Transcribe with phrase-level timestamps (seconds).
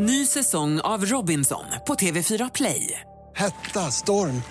[0.00, 3.00] Ny säsong av Robinson på TV4 Play.
[3.36, 4.42] Hetta, storm,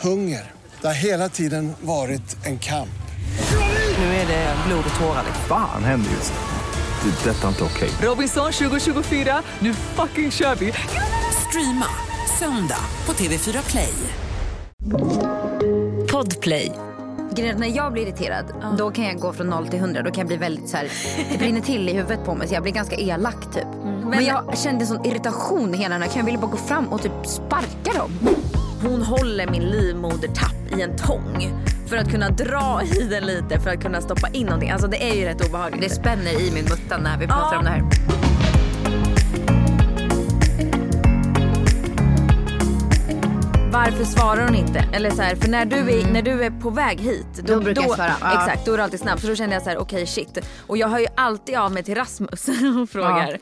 [0.00, 0.50] hunger.
[0.80, 3.02] Det har hela tiden varit en kamp.
[3.98, 5.24] Nu är det blod och tårar.
[5.48, 7.10] Fan händer just nu.
[7.10, 7.30] Det.
[7.30, 7.90] är Detta är inte okej.
[8.02, 10.72] Robinson 2024, nu fucking kör vi!
[11.48, 11.86] Streama
[12.38, 13.94] söndag på TV4 Play.
[16.12, 16.72] Podplay.
[17.36, 20.02] Grejen när jag blir irriterad då kan jag gå från 0 till 100.
[20.02, 20.88] Då kan jag bli väldigt så här,
[21.32, 23.81] det brinner till i huvudet på mig så jag blir ganska elak typ.
[24.16, 27.26] Men jag kände sån irritation hela den här Jag ville bara gå fram och typ
[27.26, 28.10] sparka dem.
[28.82, 31.52] Hon håller min livmodertapp i en tång
[31.88, 34.70] för att kunna dra i den lite för att kunna stoppa in någonting.
[34.70, 35.82] Alltså det är ju rätt obehagligt.
[35.82, 37.58] Det spänner i min mutta när vi pratar Ja.
[37.58, 37.82] om det här.
[43.72, 44.84] Varför svarar hon inte?
[44.92, 47.26] Eller så här, för när du, är, när du är på väg hit.
[47.44, 48.32] Då brukar jag svara, ja.
[48.32, 49.20] Exakt, då är det alltid snabbt.
[49.22, 50.38] Så då kände jag så här, okej shit.
[50.66, 52.48] Och jag hör ju alltid av mig till Rasmus
[52.82, 53.28] och frågar.
[53.30, 53.36] Ja.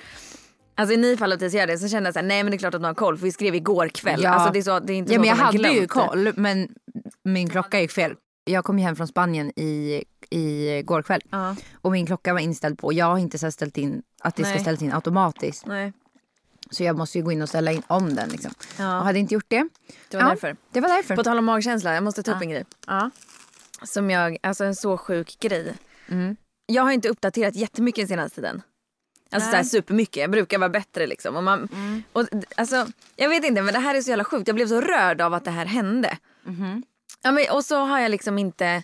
[0.80, 2.50] Alltså i ni fall att jag gör det så kände jag så här, nej men
[2.50, 4.22] det är klart att du har koll för vi skrev igår kväll.
[4.22, 4.30] Ja.
[4.30, 6.68] Alltså det är, så, det är inte Ja, så men jag hade ju koll men
[7.24, 8.14] min klocka gick fel.
[8.44, 11.56] Jag kom ju hem från Spanien i, i går kväll Ja.
[11.74, 14.52] och min klocka var inställd på, jag har inte så ställt in att det ska
[14.52, 14.60] Nej.
[14.60, 15.66] ställas in automatiskt.
[15.66, 15.92] Nej,
[16.70, 18.50] Så jag måste ju gå in och ställa in om den liksom.
[18.78, 18.98] Ja.
[18.98, 19.68] Och hade inte gjort det.
[20.10, 20.56] det var Ja, därför.
[20.72, 21.16] Det var därför.
[21.16, 22.42] På tal om magkänsla, jag måste ta upp Ja.
[22.42, 22.64] en grej.
[22.86, 23.10] ja.
[23.82, 25.74] Som jag, alltså en så sjuk grej.
[26.08, 26.36] Mm.
[26.66, 28.62] Jag har inte uppdaterat jättemycket den senaste tiden.
[29.32, 31.36] Alltså såhär supermycket, jag brukar vara bättre liksom.
[31.36, 32.02] Och man, Mm.
[32.12, 32.86] och, alltså,
[33.16, 34.48] jag vet inte men det här är så jävla sjukt.
[34.48, 36.16] Jag blev så rörd av att det här hände.
[36.44, 36.82] Mhm.
[37.22, 38.82] Ja, men, och så har jag liksom inte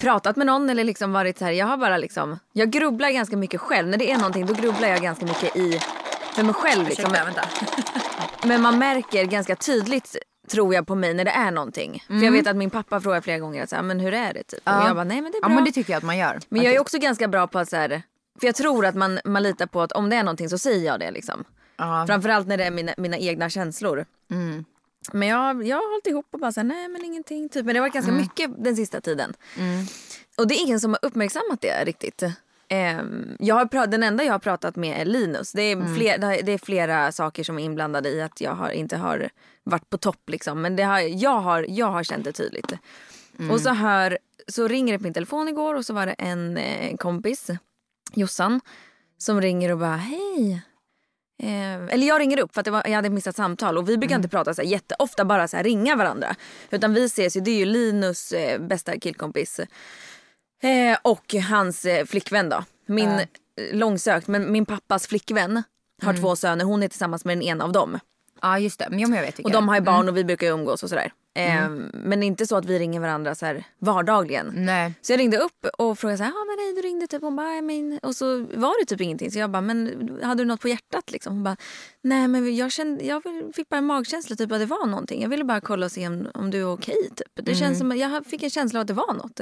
[0.00, 1.52] pratat med någon eller liksom varit så här.
[1.52, 3.88] Jag har bara liksom, jag grubblar ganska mycket själv.
[3.88, 5.80] När det är någonting då grubblar jag ganska mycket i,
[6.34, 7.14] för mig själv liksom.
[8.44, 10.16] Men man märker ganska tydligt
[10.50, 12.04] tror jag på mig när det är någonting.
[12.06, 14.42] För jag vet att min pappa frågar flera gånger så här, men hur är det
[14.42, 14.60] typ?
[14.64, 14.80] Och Mm.
[14.82, 14.86] Ja.
[14.88, 15.54] jag bara nej men det är ja bra.
[15.54, 16.38] men det tycker jag att man gör.
[16.48, 18.02] Men jag är också ganska bra på att så här,
[18.40, 20.86] för jag tror att man, man litar på att om det är någonting så säger
[20.86, 21.44] jag det liksom.
[21.76, 22.04] ja.
[22.06, 24.06] Framförallt när det är mina, mina egna känslor.
[24.30, 24.64] Mm.
[25.12, 27.48] Men jag, jag har hållit ihop och bara såhär, nej men ingenting.
[27.48, 27.64] Typ.
[27.66, 28.22] Men det har varit ganska Mm.
[28.22, 29.34] mycket den sista tiden.
[30.36, 32.22] Och det är ingen som har uppmärksammat det riktigt.
[32.68, 35.52] Ehm, jag har den enda jag har pratat med är Linus.
[35.52, 35.94] Det är, Mm.
[35.96, 39.28] fler, det är flera saker som är inblandade i att jag har, inte har
[39.64, 40.28] varit på topp.
[40.30, 40.62] Liksom.
[40.62, 42.72] Men det har, jag, har, jag har känt det tydligt.
[43.38, 43.50] Mm.
[43.50, 46.56] Och så, hör, så ringer det på min telefon igår och så var det en
[46.56, 47.50] eh, kompis,
[48.14, 48.60] Jossan,
[49.18, 50.62] som ringer och bara hej.
[51.42, 54.16] Eh, eller jag ringer upp för att var, jag hade missat samtal och vi brukar
[54.16, 56.34] inte prata så här jätteofta bara så ringa varandra.
[56.70, 59.60] Utan vi ses ju, det är ju Linus eh, bästa killkompis
[60.62, 62.64] eh, och hans eh, flickvän då.
[62.86, 63.26] Min, eh,
[63.72, 65.62] långsökt, men min pappas flickvän
[66.02, 67.98] har två söner, hon är tillsammans med den ena av dem.
[68.42, 69.84] Ja just det, men jag, vet vilka Och de har ju är.
[69.84, 71.12] barn och vi brukar umgås och sådär.
[71.36, 74.52] Eh, Men inte så att vi ringer varandra så här vardagligen.
[74.54, 74.92] Nej.
[75.02, 77.22] Så jag ringde upp och frågade så här, ja men hej du ringde typ.
[77.22, 77.98] Hon bara, "Ja, men...
[78.02, 79.30] Och så var det typ ingenting.
[79.30, 81.32] Så jag bara, men hade du något på hjärtat liksom?
[81.34, 81.56] Hon bara,
[82.02, 83.22] nej men jag, kände, jag
[83.56, 85.22] fick bara en magkänsla typ att det var någonting.
[85.22, 87.46] Jag ville bara kolla och se om, om du är okej typ.
[87.46, 89.40] Det känns som jag fick en känsla av att det var något.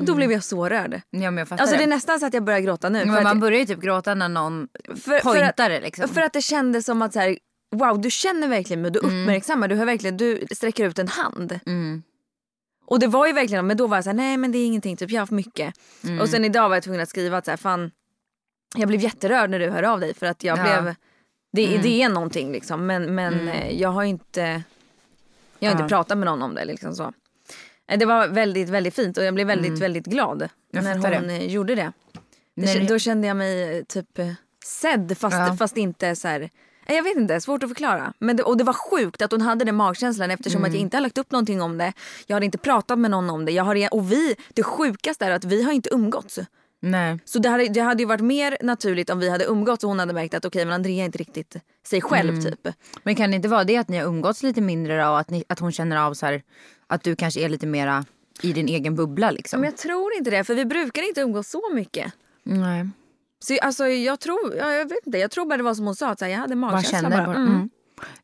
[0.00, 1.00] Och då blev jag så rörd.
[1.10, 1.94] Ja men jag fattar Alltså det är det.
[1.94, 2.98] nästan så att jag börjar gråta nu.
[3.00, 6.08] för Men man börjar ju typ gråta när någon för, för, pointar det att, liksom.
[6.08, 7.38] för att det kändes som att så här,
[7.72, 11.60] wow du känner verkligen mig, du uppmärksammar, du, verkligen, du sträcker ut en hand.
[11.66, 12.02] Mm.
[12.86, 14.96] Och det var ju verkligen, men då var jag såhär, nej men det är ingenting,
[14.96, 15.74] typ jag har haft mycket.
[16.04, 16.20] Mm.
[16.20, 17.90] Och sen idag var jag tvungen att skriva att så här, fan,
[18.76, 20.62] jag blev jätterörd när du hörde av dig för att jag Ja.
[20.62, 20.94] blev,
[21.52, 24.40] det, det är någonting liksom men, men eh, jag har inte,
[25.58, 25.82] jag har Ja.
[25.82, 27.12] inte pratat med någon om det liksom så.
[27.88, 31.26] Eh, Det var väldigt, väldigt fint och jag blev väldigt, väldigt glad Jag när hon
[31.28, 31.34] det.
[31.36, 31.92] eh, gjorde det.
[32.56, 32.78] det.
[32.88, 34.18] Då kände jag mig typ
[34.64, 35.56] sedd fast, Ja.
[35.58, 36.50] fast inte så här.
[36.94, 38.12] Jag vet inte, svårt att förklara.
[38.18, 40.68] Men det, och det var sjukt att hon hade den magkänslan eftersom Mm.
[40.70, 41.92] att jag inte har lagt upp någonting om det.
[42.26, 43.52] Jag har inte pratat med någon om det.
[43.52, 46.38] Jag har, och vi, det sjukaste är att vi har inte umgåtts.
[46.84, 47.18] Nej.
[47.24, 49.98] Så det hade, det hade ju varit mer naturligt om vi hade umgåtts och hon
[49.98, 52.44] hade märkt att okej men Andrea är inte riktigt sig själv Mm.
[52.44, 52.68] typ.
[53.02, 55.44] Men kan det inte vara det att ni har umgåtts lite mindre och att, ni,
[55.48, 56.42] att hon känner av så här
[56.86, 58.04] att du kanske är lite mera
[58.42, 59.60] i din egen bubbla liksom?
[59.60, 62.12] Men jag tror inte det för vi brukar inte umgås så mycket.
[62.42, 62.88] Nej.
[63.42, 65.96] Så alltså jag tror, ja, jag vet inte, jag tror bara det var som hon
[65.96, 67.26] sa att så här, jag hade magkänsla känner bara.
[67.26, 67.36] bara.
[67.36, 67.54] Mm.
[67.54, 67.70] Mm.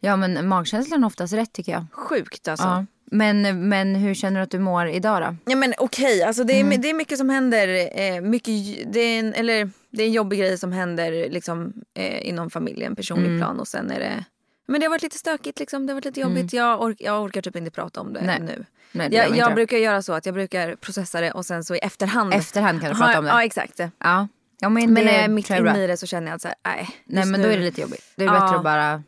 [0.00, 1.86] Ja men magkänslan är oftast rätt tycker jag.
[1.92, 2.66] Sjukt alltså.
[2.66, 2.86] Ja.
[3.10, 5.36] Men, men hur känner du att du mår idag då?
[5.52, 7.98] Ja men okej, alltså det, är, det är mycket som händer.
[8.00, 8.52] Eh, mycket,
[8.92, 12.96] det, är en, eller, det är en jobbig grej som händer liksom, eh, inom familjen,
[12.96, 13.60] personlig plan.
[13.60, 14.24] Och sen är det...
[14.66, 15.86] Men det har varit lite stökigt, liksom.
[15.86, 16.52] det har varit lite jobbigt.
[16.52, 18.40] Jag, ork, jag orkar typ inte prata om det Nej.
[18.40, 18.64] nu.
[18.92, 21.74] Nej, det jag jag brukar göra så att jag brukar processa det och sen så
[21.74, 22.34] i efterhand.
[22.34, 23.30] Efterhand kan du prata om det.
[23.30, 23.80] Ja exakt.
[23.98, 24.28] Ja.
[24.60, 25.74] Ja men, Men det mitt tror jag är bra.
[25.74, 26.88] inne i det så känner jag att så här, nej.
[27.06, 28.04] Nej men nu- då är det lite jobbigt.
[28.16, 28.32] Det är Ja.
[28.40, 29.02] bättre att bara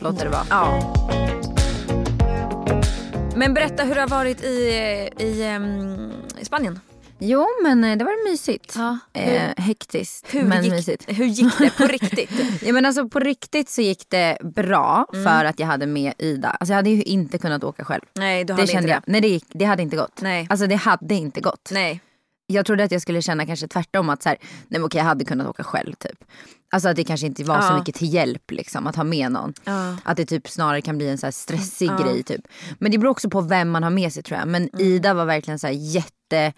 [0.00, 0.46] låta det vara.
[0.50, 0.94] Ja.
[3.36, 4.48] Men berätta hur det har varit i,
[5.18, 6.80] i, ehm, i Spanien.
[7.18, 8.74] Jo men eh, det var mysigt.
[8.76, 8.98] Ja.
[9.12, 11.04] Eh, hektiskt Hur, men gick, mysigt.
[11.08, 12.30] hur gick det på riktigt?
[12.62, 16.48] Ja, men alltså, på riktigt så gick det bra för att jag hade med Ida.
[16.50, 18.02] Alltså, jag hade ju inte kunnat åka själv.
[18.14, 19.02] Nej, du Det hade kände inte jag.
[19.06, 20.20] Nej det, gick, det hade inte gått.
[20.22, 20.46] Nej.
[20.50, 21.68] Alltså det hade inte gått.
[21.72, 22.00] Nej.
[22.46, 25.04] Jag trodde att jag skulle känna kanske tvärtom att så här, nej men okej jag
[25.04, 26.24] hade kunnat åka själv typ.
[26.70, 27.78] Alltså att det kanske inte var så Ja.
[27.78, 29.54] mycket till hjälp liksom att ha med någon.
[29.64, 29.96] Ja.
[30.04, 31.98] Att det typ snarare kan bli en så här stressig Ja.
[31.98, 32.40] grej typ.
[32.78, 34.48] Men det beror också på vem man har med sig tror jag.
[34.48, 36.52] Men Ida var verkligen så här jätte,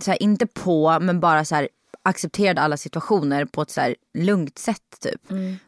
[0.00, 1.68] så här, inte på men bara så här
[2.04, 5.20] accepterade alla situationer på ett så här lugnt sätt typ.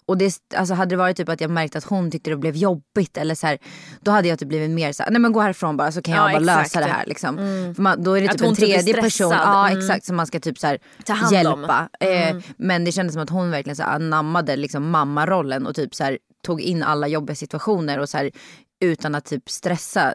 [0.07, 2.57] Och det, alltså hade det varit typ att jag märkte att hon tyckte det blev
[2.57, 3.59] jobbigt eller så här,
[4.01, 6.15] då hade jag typ blivit mer så här, nej men gå härifrån bara så kan
[6.15, 7.37] jag Ja, bara lösa det här liksom.
[7.77, 9.79] För man, då är det typ en typ tredje person, ja Mm.
[9.79, 11.61] exakt som man ska typ så här Ta hand om.
[11.61, 11.89] hjälpa.
[12.01, 15.95] Eh, men det kändes som att hon verkligen så här anammade liksom mammarollen och typ
[15.95, 18.31] så här tog in alla jobbiga situationer och så här
[18.85, 20.15] utan att typ stressa.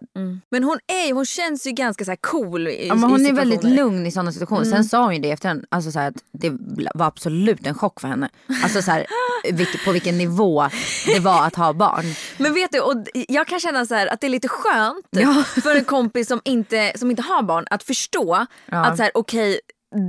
[0.51, 3.63] Men hon, är, hon känns ju ganska så cool i, Ja, men hon är väldigt
[3.63, 4.63] lugn i sådana situationer.
[4.65, 6.51] Sen sa hon ju det efterhand, alltså så att det
[6.95, 8.29] var absolut en chock för henne.
[8.63, 9.05] Alltså så här,
[9.85, 10.69] på vilken nivå
[11.05, 12.05] det var att ha barn.
[12.37, 15.43] Men vet du, och jag kan känna så att det är lite skönt Ja.
[15.63, 18.85] för en kompis som inte, som inte har barn att förstå Ja.
[18.85, 19.59] att så här, okej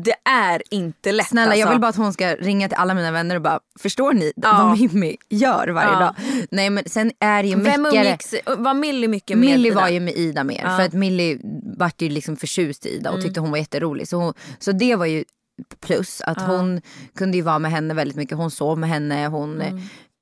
[0.05, 1.61] det är inte lätt Snälla alltså.
[1.61, 4.33] jag vill bara att hon ska ringa till alla mina vänner och bara, förstår ni
[4.37, 4.53] Ja.
[4.53, 5.99] vad Mimmi gör varje Ja.
[6.01, 6.15] dag?
[6.51, 10.01] Nej men sen är det ju Vem umgicks, var Millie mycket med Millie var ju
[10.01, 10.61] med Ida mer.
[10.65, 10.77] Ja.
[10.77, 11.39] För att Millie
[11.79, 14.09] vart ju liksom förtjust i Ida och tyckte hon var jätterolig.
[14.09, 15.25] Så, hon, så det var ju
[15.87, 16.21] plus.
[16.21, 16.81] Att hon
[17.19, 18.37] kunde ju vara med henne väldigt mycket.
[18.39, 19.27] Hon sov med henne.
[19.27, 19.63] Hon,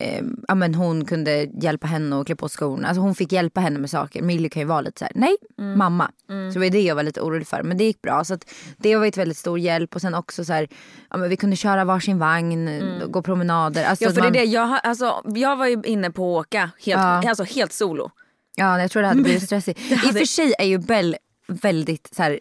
[0.00, 2.88] eh, ja, men hon kunde hjälpa henne att klä på skorna.
[2.88, 4.23] Alltså hon fick hjälpa henne med saker.
[4.23, 5.37] Millie kan ju vara lite så här: nej
[5.76, 6.11] mamma.
[6.26, 7.62] Så det var det jag var lite orolig för.
[7.62, 8.25] Men det gick bra.
[8.25, 8.38] Så
[8.76, 9.94] det var ett väldigt stor hjälp.
[9.94, 10.69] Och sen också så här,
[11.11, 12.70] ja, men vi kunde köra varsin vagn,
[13.08, 13.85] gå promenader.
[13.85, 16.46] Alltså Ja för det är man- det, jag, alltså, jag var ju inne på att
[16.46, 17.29] åka helt, Ja.
[17.29, 18.11] alltså, helt solo.
[18.56, 19.81] Ja, jag tror det hade blivit stressigt.
[19.81, 22.41] I och för sig är ju Bell väldigt så här,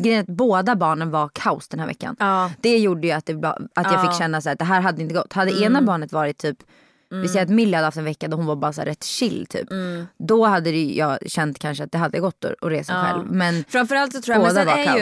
[0.00, 2.16] grejen att båda barnen var kaos den här veckan.
[2.18, 2.50] Ja.
[2.60, 4.02] Det gjorde ju att, det, att jag Ja.
[4.02, 5.32] fick känna så här, att det här hade inte gått.
[5.32, 6.58] Hade ena barnet varit typ
[7.10, 9.04] Vi säger att Millie hade haft en vecka då hon var bara så här rätt
[9.04, 9.68] chill typ.
[10.18, 13.02] Då hade jag känt kanske att det hade gått att, att resa Ja.
[13.04, 13.32] själv.
[13.32, 14.98] Men Framförallt så tror jag, men sen är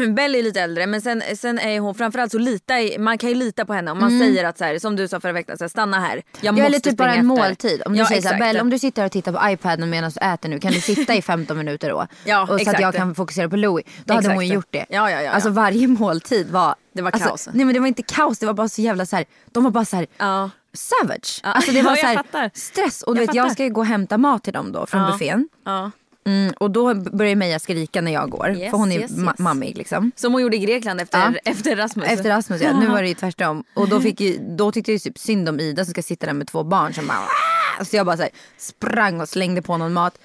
[0.00, 3.18] ju, Belle är lite äldre men sen, sen är hon framförallt så lita i, man
[3.18, 5.32] kan ju lita på henne om man säger att så här, som du sa förra
[5.32, 6.22] veckan, så här, stanna här.
[6.40, 7.22] Jag Ja, måste typ bara en efter.
[7.46, 7.82] måltid.
[7.86, 8.52] Om du Ja, säger såhär, exakt.
[8.52, 10.80] Bell om du sitter här och tittar på iPaden medan du äter nu, kan du
[10.80, 12.06] sitta i 15 minuter då?
[12.24, 12.80] Ja, och så att exakt.
[12.80, 13.84] jag kan fokusera på Louis.
[14.04, 14.54] Då hade hon ju Exakt.
[14.54, 14.86] gjort det.
[14.96, 15.30] Ja, ja, ja.
[15.30, 16.74] Alltså varje måltid var...
[16.94, 17.48] Det var alltså, kaos.
[17.52, 19.24] Nej men det var inte kaos, det var bara så jävla så här.
[19.52, 20.50] de var bara så här Ja.
[20.74, 21.40] Savage.
[21.42, 21.52] Ja.
[21.52, 23.02] Alltså det var så här, stress.
[23.02, 25.00] Och du Jag vet jag ska ju gå och hämta mat till dem då från
[25.02, 25.12] Ja.
[25.12, 25.48] buffén.
[25.64, 25.90] Ja.
[26.26, 28.50] Mm, och då börjar Meja skrika när jag går.
[28.56, 29.38] Yes, för hon är yes, ma- yes.
[29.38, 30.12] mammig liksom.
[30.16, 31.50] Som hon gjorde i Grekland efter, Ja.
[31.50, 32.06] efter Rasmus.
[32.08, 33.64] Efter Rasmus ja, nu var det ju tvärtom.
[33.74, 36.26] Och då, fick ju, då tyckte jag ju typ synd om Ida som ska sitta
[36.26, 37.84] där med två barn som bara!
[37.84, 40.18] Så jag bara så här, sprang och slängde på någon mat,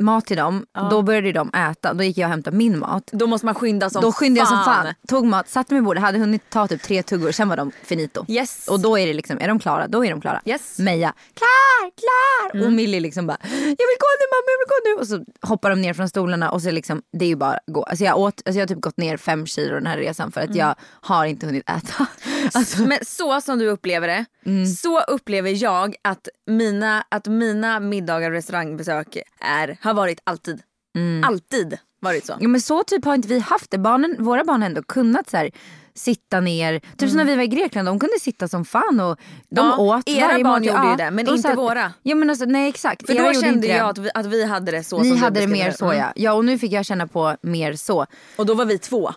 [0.00, 0.66] mat till dem.
[0.90, 3.10] Då började de äta, då gick jag och hämtade min mat.
[3.12, 4.84] Då måste man skynda som Då skyndade jag som fan.
[4.86, 7.56] fan, tog mat, satte mig vid bordet, hade hunnit ta typ tre tuggor, sen var
[7.56, 8.24] de finito.
[8.28, 8.68] Yes.
[8.68, 10.40] Och då är det liksom, är de klara, då är de klara.
[10.44, 10.78] Yes.
[10.78, 10.94] Mm.
[10.94, 12.66] Meja, klar, klar!
[12.66, 15.00] Och Millie liksom bara, jag vill gå nu mamma, jag vill gå nu.
[15.00, 17.82] Och så hoppar de ner från stolarna och så liksom, det är ju bara gå.
[17.82, 20.40] Alltså jag, åt, alltså jag har typ gått ner fem kilo den här resan för
[20.40, 20.58] att Mm.
[20.58, 22.06] jag har inte hunnit äta.
[22.54, 24.66] Alltså, Men så som du upplever det, Mm.
[24.66, 30.62] så upplever jag att mina, att mina middagar och restaurangbesök är, har varit alltid.
[30.96, 31.24] Mm.
[31.24, 32.34] Alltid varit så.
[32.40, 33.78] ja, men så typ har inte vi haft det.
[33.78, 35.50] Barnen, våra barn har ändå kunnat så här,
[35.94, 36.80] sitta ner.
[36.96, 39.18] Typ som när vi var i Grekland, de kunde sitta som fan och
[39.50, 39.72] de Mm.
[39.72, 41.92] Ja, åt era varje barn gjorde ju det, men de inte satt- våra.
[42.02, 43.06] Ja men alltså, nej exakt.
[43.06, 45.46] För Era då kände jag att vi, att vi hade det så Ni hade det
[45.46, 45.98] mer så Mm.
[45.98, 46.12] ja.
[46.16, 48.06] Ja och nu fick jag känna på mer så.
[48.36, 49.12] Och då var vi två.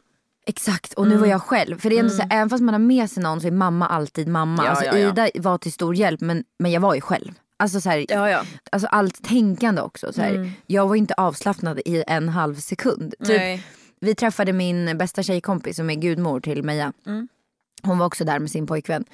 [0.45, 1.15] Exakt och Mm.
[1.15, 1.79] nu var jag själv.
[1.79, 3.51] För det är ändå så här, även fast man har med sig någon så är
[3.51, 4.63] mamma alltid mamma.
[4.65, 5.09] Ja, alltså, ja, ja.
[5.09, 7.31] Ida var till stor hjälp men, men jag var ju själv.
[7.63, 8.43] Alltså, så här, Ja, ja.
[8.71, 10.13] alltså allt tänkande också.
[10.13, 10.51] Så här.
[10.67, 13.13] Jag var inte avslappnad i en halv sekund.
[13.19, 13.63] Typ, Nej.
[13.99, 16.93] vi träffade min bästa tjejkompis som är gudmor till Meja.
[17.83, 19.05] Hon var också där med sin pojkvän.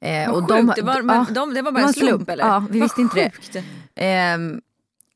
[0.00, 2.44] Eh, och sjukt, det var- men de- det var bara en slump, eller?
[2.44, 3.52] Ja, vi Vad visste inte sjukt.
[3.52, 3.64] det.
[3.94, 4.60] Ehm,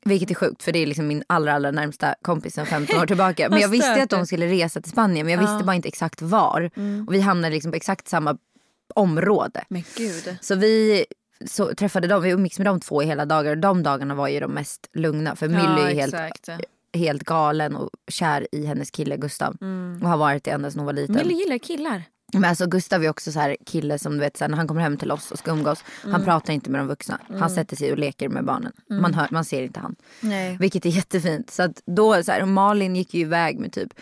[0.05, 3.05] vilket är sjukt för det är liksom min allra, allra närmsta kompis sedan 15 år
[3.05, 3.49] tillbaka.
[3.49, 6.21] Men jag visste att de skulle resa till Spanien men jag visste bara inte exakt
[6.21, 6.69] var.
[7.07, 8.37] Och vi hamnade liksom på exakt samma
[8.95, 9.63] område.
[10.41, 11.05] Så vi
[11.45, 13.55] så träffade dem, vi umgicks med de två i hela dagar.
[13.55, 16.49] De dagarna var ju de mest lugna för Millie är ju helt, exakt.
[16.93, 19.57] helt galen och kär i hennes kille Gustav.
[20.01, 21.15] Och har varit det ända sedan hon var liten.
[21.15, 22.03] Millie gillar killar.
[22.33, 24.67] Men alltså Gustav är också så här kille som du vet så här, när han
[24.67, 25.83] kommer hem till oss och ska umgås.
[26.03, 27.19] Han pratar inte med de vuxna.
[27.39, 28.71] Han sätter sig och leker med barnen.
[28.89, 29.95] Man, hör, man ser inte han.
[30.19, 30.57] Nej.
[30.59, 31.51] Vilket är jättefint.
[31.51, 33.93] Så att då så här, Malin gick ju iväg med typ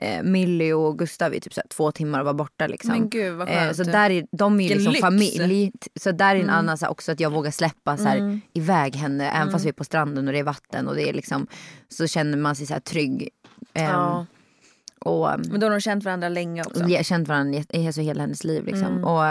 [0.00, 2.90] eh, Millie och Gustav i typ så två timmar och var borta liksom.
[2.90, 3.76] Men gud, vad skönt.
[3.76, 5.72] så där är, de är ju liksom familj.
[6.00, 8.96] Så där är en annan så här, också att jag vågar släppa så här, iväg
[8.96, 9.30] henne.
[9.30, 11.46] Även fast vi är på stranden och det är vatten och det är liksom
[11.88, 13.28] så känner man sig så här trygg.
[13.74, 14.26] Ehm, Ja.
[15.04, 16.82] Och, um, Men då har de känt varandra länge också.
[16.82, 18.64] har känt varandra i- alltså hela hennes liv.
[18.66, 18.86] Liksom.
[18.86, 19.04] Mm.
[19.04, 19.24] Och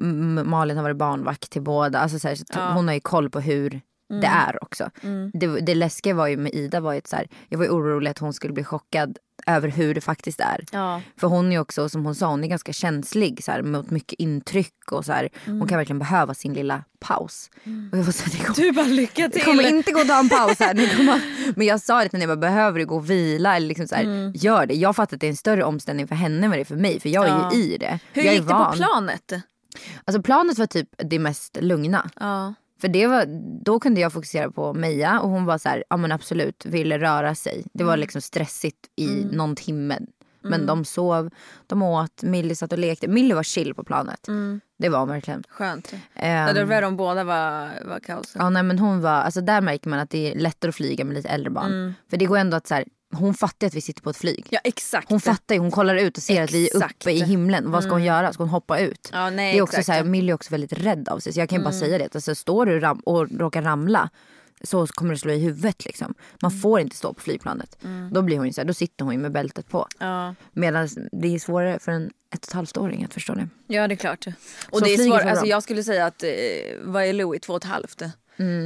[0.00, 1.98] mm, Malin har varit barnvakt till båda.
[1.98, 2.60] Alltså, så här, så Ja.
[2.62, 2.74] Mm.
[2.74, 4.90] Hon har ju koll på hur det är också.
[5.32, 8.10] Det, det läskiga var ju med Ida var ju så här, jag var ju orolig
[8.10, 10.64] att hon skulle bli chockad över hur det faktiskt är.
[10.72, 11.00] Ja.
[11.16, 14.20] För hon är också, som hon sa, hon är ganska känslig så här, mot mycket
[14.20, 15.28] intryck och så här.
[15.46, 15.58] Mm.
[15.58, 17.50] Hon kan verkligen behöva sin lilla paus.
[17.92, 19.42] Och jag var så här, det kommer, Du bara lycka det till.
[19.44, 20.96] kommer inte gå att ta en paus här.
[20.96, 21.20] Kommer,
[21.56, 23.56] men jag sa det till henne, behöver du gå och vila?
[23.56, 24.74] Eller liksom så här, Gör det.
[24.74, 26.76] Jag fattar att det är en större omställning för henne än vad det är för
[26.76, 27.00] mig.
[27.00, 27.42] För jag är Mm.
[27.42, 27.52] Ja.
[27.54, 27.98] ju i det.
[28.12, 29.32] Hur jag gick det på planet?
[30.04, 32.10] Alltså planet var typ det mest lugna.
[32.20, 32.54] Ja.
[32.80, 33.26] För det var,
[33.64, 36.98] då kunde jag fokusera på Meja och hon var så här, ja men absolut, ville
[36.98, 37.64] röra sig.
[37.72, 39.98] Det var liksom stressigt i någon timme.
[40.40, 41.30] Men de sov,
[41.66, 43.08] de åt, Millie satt och lekte.
[43.08, 44.26] Millie var chill på planet.
[44.78, 45.44] Det var hon verkligen.
[45.48, 45.92] Skönt.
[46.14, 48.32] Ja, det var de båda var, var kaos.
[48.34, 51.04] ja, nej, men hon var, alltså där märker man att det är lättare att flyga
[51.04, 51.94] med lite äldre barn.
[52.10, 54.46] För det går ändå att så här, hon fattar att vi sitter på ett flyg.
[54.50, 55.10] Ja exakt.
[55.10, 57.02] Hon fattar ju, hon kollar ut och ser att vi är Exakt.
[57.02, 57.70] uppe i himlen.
[57.70, 58.32] Vad ska hon göra?
[58.32, 59.10] Ska hon hoppa ut?
[59.12, 59.86] Ja, nej, det är också exakt.
[59.86, 61.32] så här, Millie är också väldigt rädd av sig.
[61.32, 62.14] Så jag kan ju bara säga det.
[62.14, 64.10] Alltså, står du ram- och råkar ramla
[64.62, 65.84] så kommer det slå i huvudet.
[65.84, 66.14] Liksom.
[66.42, 67.78] Man får inte stå på flygplanet.
[68.12, 69.86] Då, blir hon ju så här, då sitter hon ju med bältet på.
[69.98, 70.34] Ja.
[70.52, 73.48] Medan det är svårare för en ett och ett halvt åring att förstå det.
[73.66, 74.26] ja det är klart.
[74.70, 76.30] Och Så det är var alltså, jag skulle säga att eh,
[76.82, 78.02] vad är Louis, två och ett halvt?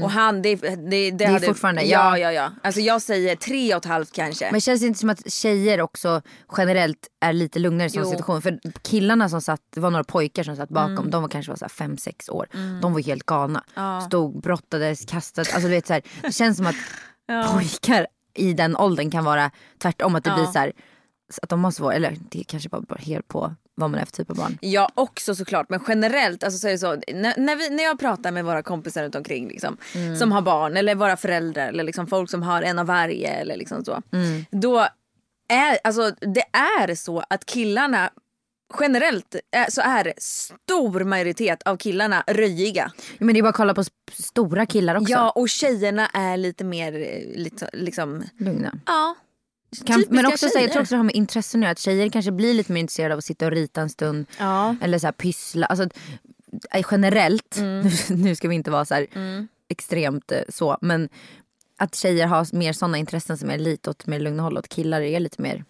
[0.02, 2.18] Och han, det, det, det, det är hade, fortfarande- ja.
[2.18, 2.18] ja.
[2.18, 4.48] ja ja Alltså jag säger tre och ett halvt kanske.
[4.52, 6.22] Men känns det inte som att tjejer också
[6.56, 8.10] generellt är lite lugnare i sådana Jo.
[8.10, 8.40] situationer?
[8.40, 11.56] För killarna som satt, det var några pojkar som satt bakom, de var kanske var
[11.56, 12.46] så fem sex år.
[12.82, 13.64] De var helt galna.
[14.06, 15.48] Stod, brottades, kastade.
[15.52, 16.76] Alltså du vet så här, det känns som att
[17.52, 19.50] pojkar i den åldern kan vara
[19.82, 20.14] tvärtom.
[20.14, 20.72] Att det blir så här,
[21.42, 24.30] att de har svårt, eller det kanske bara helt på vad man är för typ
[24.30, 24.58] av barn.
[24.60, 27.98] Ja också såklart men generellt alltså så är det så när, när, vi, när jag
[27.98, 29.76] pratar med våra kompisar runt omkring liksom,
[30.18, 33.56] som har barn eller våra föräldrar eller liksom folk som har en av varje eller
[33.56, 34.02] liksom så.
[34.50, 34.86] Då
[35.48, 38.10] är alltså det är så att killarna
[38.80, 39.36] generellt
[39.68, 42.92] så är stor majoritet av killarna röjiga.
[43.18, 45.12] Ja, men det är bara att kolla på stora killar också.
[45.12, 48.78] Ja och tjejerna är lite mer eh, lite, liksom Lugna.
[48.86, 49.16] ja.
[49.86, 50.68] Kan, men också så här, jag tjejer.
[50.68, 51.70] tror också det har med intressen att göra.
[51.72, 54.26] Att tjejer kanske blir lite mer intresserade av att sitta och rita en stund.
[54.38, 54.76] Ja.
[54.82, 55.66] Eller så här pyssla.
[55.66, 55.88] Alltså,
[56.74, 57.88] eh, generellt, Mm.
[58.22, 59.06] nu, ska vi inte vara så här
[59.68, 60.78] extremt eh, så.
[60.80, 61.08] Men
[61.76, 64.52] att tjejer har mer sådana intressen som är lite åt mer lugna håll.
[64.52, 65.64] Och att killar är lite mer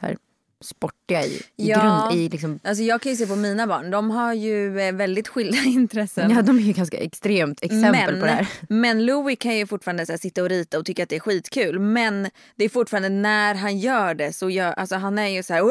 [0.00, 0.16] så här,
[0.64, 1.42] sportiga i, i.
[1.56, 2.06] Ja.
[2.08, 2.20] grund.
[2.22, 5.28] I liksom, Alltså jag kan ju se på mina barn, de har ju eh, väldigt
[5.28, 6.30] skilda intressen.
[6.30, 8.48] ja, de är ju ganska extremt exempel men, på det här.
[8.68, 11.20] men Louis kan ju fortfarande så här, sitta och rita och tycka att det är
[11.20, 11.78] skitkul.
[11.78, 15.54] Men det är fortfarande när han gör det så gör, alltså han är ju så
[15.54, 15.70] här wow!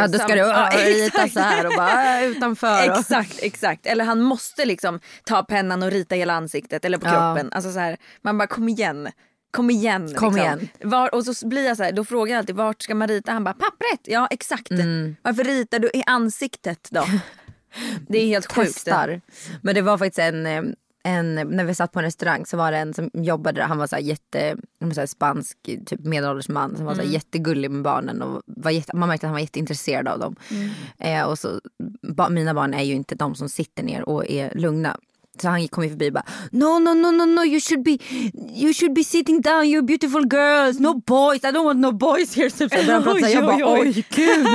[0.00, 2.90] Ja, då ska det Ja, ja, rita så här och bara utanför.
[2.90, 3.86] Och, Exakt, exakt.
[3.86, 7.10] Eller han måste liksom ta pennan och rita hela ansiktet eller på Ja.
[7.12, 7.52] kroppen.
[7.52, 9.08] Alltså så här, man bara kom igen.
[9.50, 10.14] Kom igen.
[10.14, 10.38] Kom liksom.
[10.38, 10.68] igen.
[10.82, 13.32] Var, och så blir jag så här, då frågar jag alltid vart ska man rita?
[13.32, 14.00] Han bara pappret.
[14.04, 14.70] Ja exakt.
[14.70, 15.16] Mm.
[15.22, 17.04] Varför ritar du i ansiktet då?
[18.08, 18.70] Det är helt sjukt.
[18.74, 19.20] testar.
[19.62, 20.62] Men det var faktiskt en, eh,
[21.02, 23.66] en, när vi satt på en restaurang så var det en som jobbade där.
[23.66, 24.56] Han var så här jätte,
[24.94, 28.22] så här spansk typ medelålders man som var så här jättegullig med barnen.
[28.22, 30.36] Och var jätte, man märkte att han var jätteintresserad av dem.
[30.98, 31.60] Eh, och så,
[32.02, 34.96] ba, mina barn är ju inte de som sitter ner och är lugna.
[35.42, 37.98] Så han kom förbi och bara No no no no no you should be
[38.54, 42.34] You should be sitting down you're beautiful girls No boys I don't want no boys
[42.36, 42.92] here typ så så här.
[42.92, 43.80] Jag Oj, bara oj, oj.
[43.80, 44.46] oj gud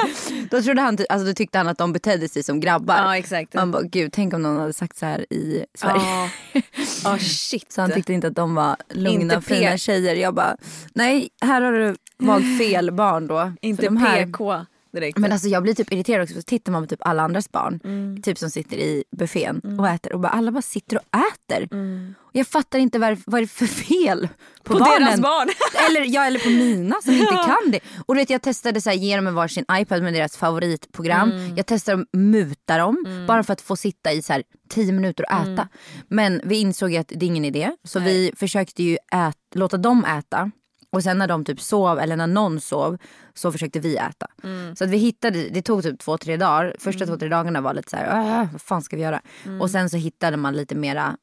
[0.52, 3.54] Då trodde han, alltså då tyckte han att de betedde sig som grabbar Ja exakt.
[3.54, 6.02] man bara, gud tänk om någon hade sagt så här i Sverige.
[6.04, 6.30] Ja
[7.04, 7.72] Ja, shit.
[7.72, 10.16] Så han tyckte inte att de var lugna Inte fina tjejer.
[10.16, 10.58] Jag bara,
[10.94, 13.54] nej här har du valt fel barn då.
[13.62, 15.18] Inte de här, PK direkt.
[15.18, 17.80] men alltså jag blir typ irriterad också så tittar man på typ alla andras barn.
[17.84, 18.22] Mm.
[18.22, 21.68] Typ som sitter i buffén och äter och bara, alla bara sitter och äter.
[21.72, 22.16] Mm.
[22.20, 24.28] Och jag fattar inte vad, vad är det för fel
[24.64, 25.02] på, På barnen.
[25.08, 25.50] deras barn.
[25.90, 27.80] eller, ja, eller på mina som inte kan det.
[28.06, 31.32] Och du vet jag testade så här, ge dem en varsin iPad med deras favoritprogram.
[31.32, 31.56] Mm.
[31.58, 35.24] Jag testade att muta dem bara för att få sitta i så här, tio minuter
[35.24, 35.54] och Mm.
[35.54, 35.68] äta.
[36.08, 37.72] Men vi insåg att det är ingen idé.
[37.84, 40.52] Så vi försökte ju ät, låta dem äta.
[40.94, 42.98] Och sen när de typ sov eller när någon sov
[43.34, 44.28] så försökte vi äta.
[44.44, 44.76] Mm.
[44.76, 46.76] Så att vi hittade, det tog typ två tre dagar.
[46.80, 49.22] Första två tre dagarna var lite så här, "Åh, vad fan ska vi göra?
[49.46, 49.62] Mm.
[49.62, 51.18] Och sen så hittade man lite mera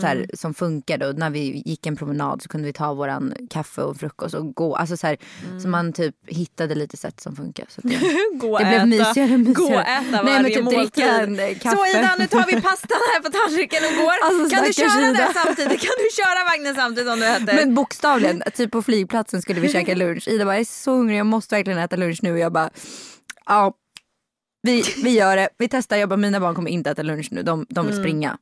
[0.00, 3.34] så här, som funkade och när vi gick en promenad så kunde vi ta våran
[3.50, 4.76] kaffe och frukost och gå.
[4.76, 5.16] Alltså så, här,
[5.62, 7.66] så man typ hittade lite sätt som funkar.
[7.68, 7.98] Så det,
[8.38, 8.86] Gå det blev äta.
[8.86, 9.54] mysigare och mysigare.
[9.54, 10.80] Gå och äta Nej, varje men typ måltid.
[10.80, 11.76] dricka en eh, kaffe.
[11.76, 14.14] Så Ida, nu tar vi pastan här på tallriken och går.
[14.24, 15.32] Alltså, kan du köra Ida.
[15.34, 15.80] samtidigt?
[15.80, 17.54] Kan du köra vagnen samtidigt som du äter?
[17.66, 20.28] Men bokstavligen, typ på flygplatsen skulle vi käka lunch.
[20.28, 22.32] Ida bara, jag är så hungrig, jag måste verkligen äta lunch nu.
[22.32, 22.70] Och jag bara,
[23.46, 23.72] ja,
[24.62, 25.48] vi, vi gör det.
[25.58, 25.96] Vi testar.
[25.96, 28.38] Jag bara, mina barn kommer inte äta lunch nu, de, de vill springa.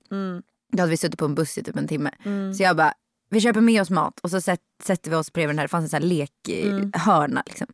[0.73, 2.11] Då hade vi suttit på en buss i typ en timme.
[2.57, 2.93] Så jag bara,
[3.31, 5.69] vi köper med oss mat och så sätt, sätter vi oss bredvid den här, det
[5.69, 7.43] fanns en sån här lekhörna.
[7.47, 7.67] Liksom.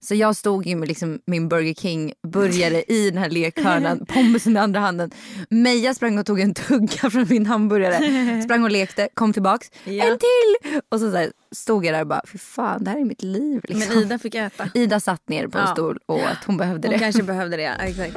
[0.00, 4.56] Så jag stod ju med liksom min Burger King burgare i den här lekhörnan, pommesen
[4.56, 5.10] i andra handen.
[5.50, 10.04] Meja sprang och tog en tugga från min hamburgare, sprang och lekte, kom tillbaks, Ja.
[10.04, 10.80] en till!
[10.88, 13.22] Och så, så här, stod jag där och bara, fy fan det här är mitt
[13.22, 13.60] liv.
[13.68, 13.94] Liksom.
[13.94, 14.68] Men Ida fick äta.
[14.74, 15.72] Ida satt ner på en Ja.
[15.72, 16.98] stol och att hon behövde Hon det.
[16.98, 17.62] kanske behövde det.
[17.62, 18.16] Ja, exakt.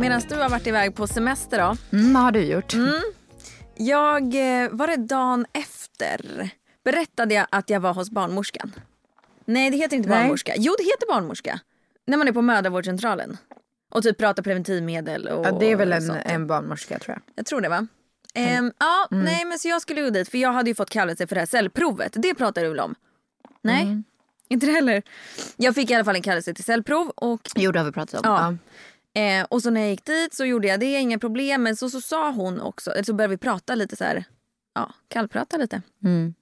[0.00, 1.96] Medan du har varit iväg på semester då.
[1.98, 2.74] Mm, vad har du gjort?
[3.76, 6.50] Jag, eh, var det dagen efter?
[6.84, 8.72] Berättade jag att jag var hos barnmorskan?
[9.44, 10.18] Nej det heter inte Nej.
[10.18, 10.54] barnmorska.
[10.56, 11.60] Jo det heter barnmorska.
[12.06, 13.36] När man är på mödravårdscentralen.
[13.90, 17.22] Och typ pratar preventivmedel och Ja, det är väl en, en barnmorska tror jag.
[17.34, 17.86] Jag tror det va?
[18.34, 21.26] Ehm, ja, nej men så jag skulle gå dit för jag hade ju fått kallelse
[21.26, 22.12] för det här cellprovet.
[22.16, 22.94] Det pratar du väl om?
[23.62, 24.02] Nej,
[24.48, 25.02] inte det heller.
[25.56, 28.26] Jag fick i alla fall en kallelse till cellprov och Jo det har vi pratat
[28.26, 28.32] om.
[28.32, 28.54] Ja.
[29.14, 31.62] Eh, och så när jag gick dit så gjorde jag det, inga problem.
[31.62, 34.24] Men så, så sa hon också, så började vi prata lite så här,
[34.74, 35.82] ja, kallprata lite.
[36.04, 36.34] Mm.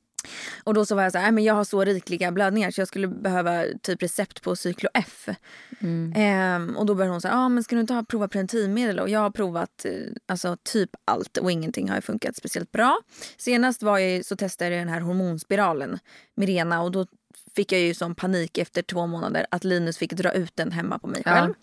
[0.64, 2.80] Och då så var jag så här, "Nej, men jag har så rikliga blödningar så
[2.80, 5.28] jag skulle behöva typ recept på Cyklo F.
[6.14, 9.00] Ehm, och då började hon säga, ah, men ska du inte ha prova preventivmedel?
[9.00, 9.92] Och jag har provat eh,
[10.26, 12.98] alltså, typ allt och ingenting har funkat speciellt bra.
[13.37, 15.98] Senast var jag, så testade jag den här hormonspiralen,
[16.37, 17.06] Mirena, och då
[17.56, 20.98] fick jag ju sån panik efter två månader att Linus fick dra ut den hemma
[20.98, 21.54] på mig Ja.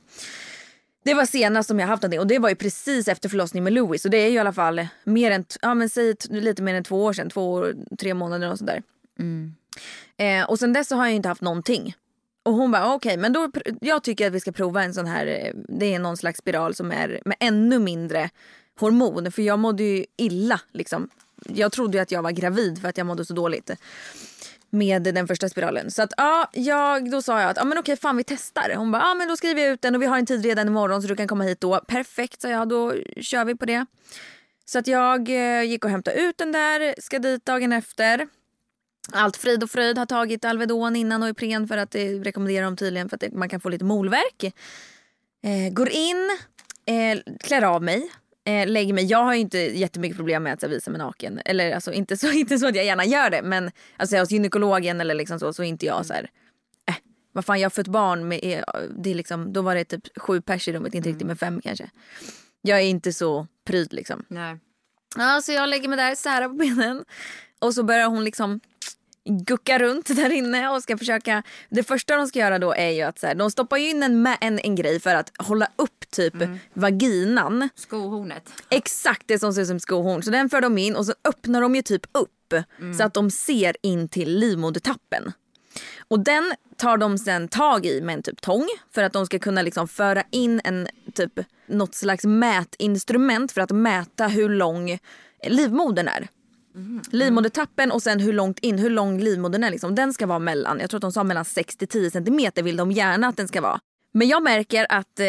[1.06, 3.74] Det var senast som jag haft det och det var ju precis efter förlossningen med
[3.74, 4.02] Louis.
[4.02, 6.84] Så det är ju i alla fall mer än, ja men säg lite mer än
[6.84, 8.84] två år sedan, två år, tre månader och sådär.
[10.18, 11.96] Eh, och sen dess så har jag ju inte haft någonting.
[12.44, 15.28] Och hon bara okej men då, jag tycker att vi ska prova en sån här,
[15.28, 18.30] eh, det är någon slags spiral som är med ännu mindre
[18.80, 19.32] hormon.
[19.32, 21.10] För jag mådde ju illa liksom.
[21.46, 23.72] Jag trodde ju att jag var gravid för att jag mådde så dåligt
[24.76, 25.92] med den första spiralen.
[25.92, 28.76] Så att ja, jag, då sa jag att ja, men okej fan vi testar.
[28.76, 30.68] Hon bara ja men då skriver jag ut den och vi har en tid redan
[30.68, 31.80] imorgon så du kan komma hit då.
[31.88, 33.86] Perfekt sa jag, då kör vi på det.
[34.66, 38.28] Så att jag eh, gick och hämtade ut den där, ska dit dagen efter.
[39.14, 42.66] Allt frid och fröjd har tagit Alvedon innan och Ipren för att eh, det rekommenderar
[42.66, 44.44] de tydligen för att det, man kan få lite molverk.
[45.44, 46.38] Eh, går in,
[46.86, 48.12] eh, klär av mig,
[48.46, 49.06] eh, lägger mig.
[49.06, 51.42] Jag har ju inte jättemycket problem med att här, visa mig naken.
[51.46, 55.02] Eller alltså inte så, inte så att jag gärna gör det men alltså, hos gynekologen
[55.02, 56.30] eller liksom så, så är inte jag så här.
[56.88, 56.96] Eh,
[57.32, 58.64] vad fan jag har fött barn med, eh,
[58.98, 61.62] det är liksom, då var det typ sju pers i rummet, inte riktigt med fem
[61.62, 61.90] kanske.
[62.62, 64.26] Jag är inte så pryd liksom.
[64.28, 64.60] Nej.
[65.18, 67.06] Ja, så jag lägger mig där, särar på benen.
[67.60, 68.60] Och så börjar hon liksom
[69.26, 71.44] gucka runt där inne och ska försöka.
[71.70, 74.28] Det första de ska göra då är ju att så här, de stoppar in en,
[74.42, 76.34] en, en grej för att hålla upp typ
[76.74, 77.70] vaginan.
[77.76, 78.54] Skohornet.
[78.70, 80.24] Exakt det som ser ut som skohorn.
[80.24, 82.54] Så den för de in och så öppnar de ju typ upp
[82.98, 85.32] så att de ser in till livmodertappen.
[86.08, 89.40] Och den tar de sen tag i med en typ tång för att de ska
[89.40, 95.00] kunna liksom föra in en typ något slags mätinstrument för att mäta hur lång
[95.48, 96.28] livmodern är.
[97.12, 99.72] Livmodertappen och sen hur långt in, hur lång livmodern är.
[99.72, 99.96] Liksom.
[99.96, 102.78] Den ska vara mellan, jag tror att de sa mellan 6 till 10 centimeter vill
[102.78, 103.80] de gärna att den ska vara.
[104.12, 105.26] Men jag märker att eh,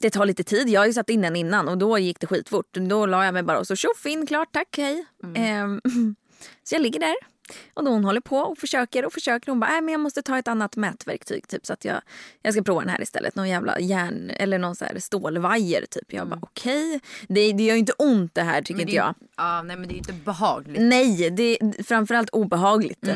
[0.00, 0.68] det tar lite tid.
[0.68, 2.66] Jag har ju satt in den innan och då gick det skitfort.
[2.72, 5.04] Då la jag mig bara och så tjoff in, klart, tack, hej.
[5.34, 5.80] Ehm,
[6.64, 7.31] så jag ligger där.
[7.74, 9.50] Och då hon håller på och försöker och försöker.
[9.52, 12.00] Hon bara, nej men jag måste ta ett annat mätverktyg typ så att jag,
[12.42, 13.34] jag ska prova den här istället.
[13.34, 16.12] Någon jävla järn eller någon så här stålvajer typ.
[16.12, 17.00] Jag bara okej.
[17.28, 19.14] Det, det gör ju inte ont det här tycker inte jag.
[19.36, 20.82] Ja, nej men det är ju inte behagligt.
[20.82, 23.08] Nej, det är framförallt obehagligt.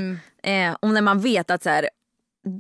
[0.43, 1.89] Eh, och när man vet att så här,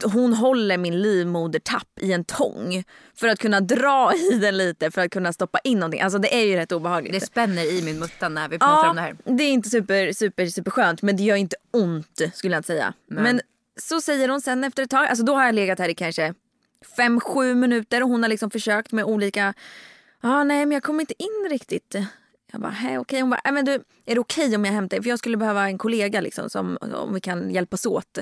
[0.04, 5.00] hon håller min livmodertapp i en tång för att kunna dra i den lite för
[5.04, 6.00] att kunna stoppa in någonting.
[6.00, 7.20] Alltså det är ju rätt obehagligt.
[7.20, 9.16] Det spänner i min mutta när vi pratar ja, om det här.
[9.24, 12.66] det är inte super, super, super skönt men det gör inte ont skulle jag inte
[12.66, 12.94] säga.
[13.06, 13.40] Men
[13.80, 16.34] så säger hon sen efter ett tag, alltså då har jag legat här i kanske
[16.98, 19.54] 5-7 minuter och hon har liksom försökt med olika,
[20.20, 21.96] ja ah, nej men jag kommer inte in riktigt.
[22.52, 23.20] Jag bara, hej okej.
[23.20, 23.72] Hon bara, "Nej, men du,
[24.06, 27.14] är det okej om jag hämtar För jag skulle behöva en kollega liksom som, om
[27.14, 28.18] vi kan hjälpas åt.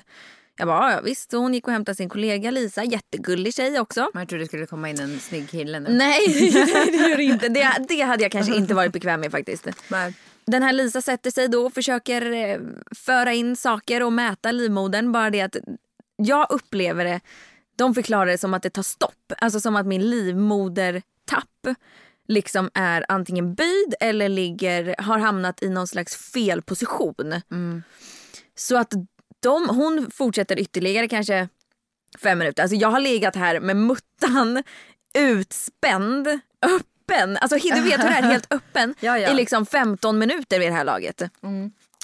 [0.57, 1.31] Jag bara, "Ja, visst.
[1.31, 4.11] Så hon gick och hämtade sin kollega Lisa, jättegullig tjej också.
[4.13, 5.91] Men jag trodde det skulle komma in en snygg kille nu.
[5.91, 6.21] Nej,
[6.93, 7.49] det gör det inte.
[7.49, 9.67] Det, det hade jag kanske inte varit bekväm med faktiskt.
[9.89, 10.15] Nej.
[10.47, 12.59] den här Lisa sätter sig då och försöker eh,
[12.97, 15.13] föra in saker och mäta livmodern.
[15.13, 15.57] Bara det att
[16.17, 17.21] jag upplever det,
[17.77, 19.33] de förklarar det som att det tar stopp.
[19.39, 21.67] Alltså som att min livmodertapp
[22.29, 27.35] liksom är antingen böjd eller ligger, har hamnat i någon slags fel position.
[28.55, 28.93] Så att
[29.45, 31.49] de, hon fortsätter ytterligare kanske
[32.23, 32.63] fem minuter.
[32.63, 34.63] Alltså jag har legat här med muttan
[35.19, 36.29] utspänd,
[36.63, 37.37] öppen.
[37.37, 39.31] Alltså du vet hur det är, helt öppen Ja, ja.
[39.31, 41.23] i liksom 15 minuter vid det här laget.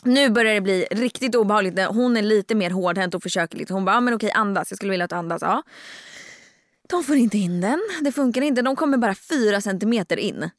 [0.03, 3.73] Nu börjar det bli riktigt obehagligt hon är lite mer hårdhänt och försöker lite.
[3.73, 5.43] Hon bara, ah, men okej andas, jag skulle vilja att du andas.
[5.43, 5.63] Ja.
[6.89, 8.63] De får inte in den, det funkar inte.
[8.63, 10.51] De kommer bara fyra centimeter in.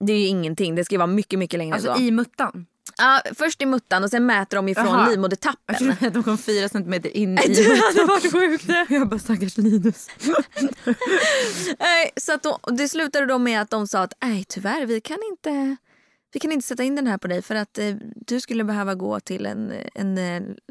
[0.00, 2.00] Det är ju ingenting, det ska ju vara mycket mycket längre än Alltså så.
[2.00, 2.66] i muttan.
[2.98, 5.58] Ja, först i muttan och sen mäter de ifrån livmodertappen.
[5.66, 8.64] Jag trodde att de kom fyra centimeter in i det hade varit sjukt.
[8.88, 10.08] Jag bara stackars Linus.
[12.16, 15.18] Så att då, det slutade då med att de sa att nej tyvärr vi kan
[15.30, 15.76] inte
[16.32, 17.94] vi kan inte sätta in den här på dig för att eh,
[18.26, 20.18] du skulle behöva gå till en, en,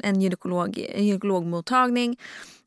[0.02, 2.18] en, gynekolog, en gynekologmottagning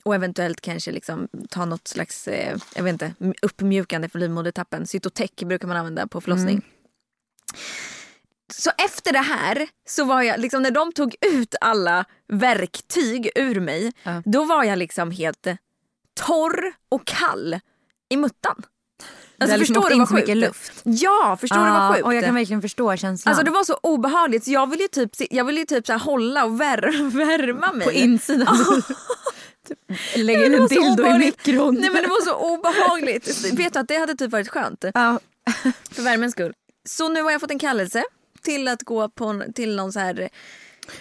[0.03, 4.87] och eventuellt kanske liksom ta något slags eh, jag vet inte, uppmjukande för livmodertappen.
[4.87, 6.61] Cytotec brukar man använda på förlossning.
[8.53, 13.59] Så efter det här, så var jag, liksom, när de tog ut alla verktyg ur
[13.59, 14.21] mig, Ja.
[14.25, 15.47] då var jag liksom helt
[16.19, 17.59] torr och kall
[18.09, 18.63] i muttan.
[19.39, 20.27] Alltså, liksom förstår du vad sjukt?
[20.37, 20.81] luft.
[20.83, 22.05] Ja, förstår du vad sjukt?
[22.05, 23.31] Och jag kan verkligen förstå känslan.
[23.31, 25.99] Alltså det var så obehagligt så jag ville ju typ, jag ville typ så här
[25.99, 27.85] hålla och vär, värma mig.
[27.87, 28.57] på insidan.
[30.15, 31.75] Lägga in en dildo i mikron.
[31.75, 33.53] Nej men det var så obehagligt.
[33.53, 34.85] Vet du att det hade typ varit skönt?
[34.93, 35.19] Ja.
[35.91, 36.53] För värmens skull.
[36.89, 38.03] Så nu har jag fått en kallelse
[38.41, 40.29] till att gå på en, till någon så här...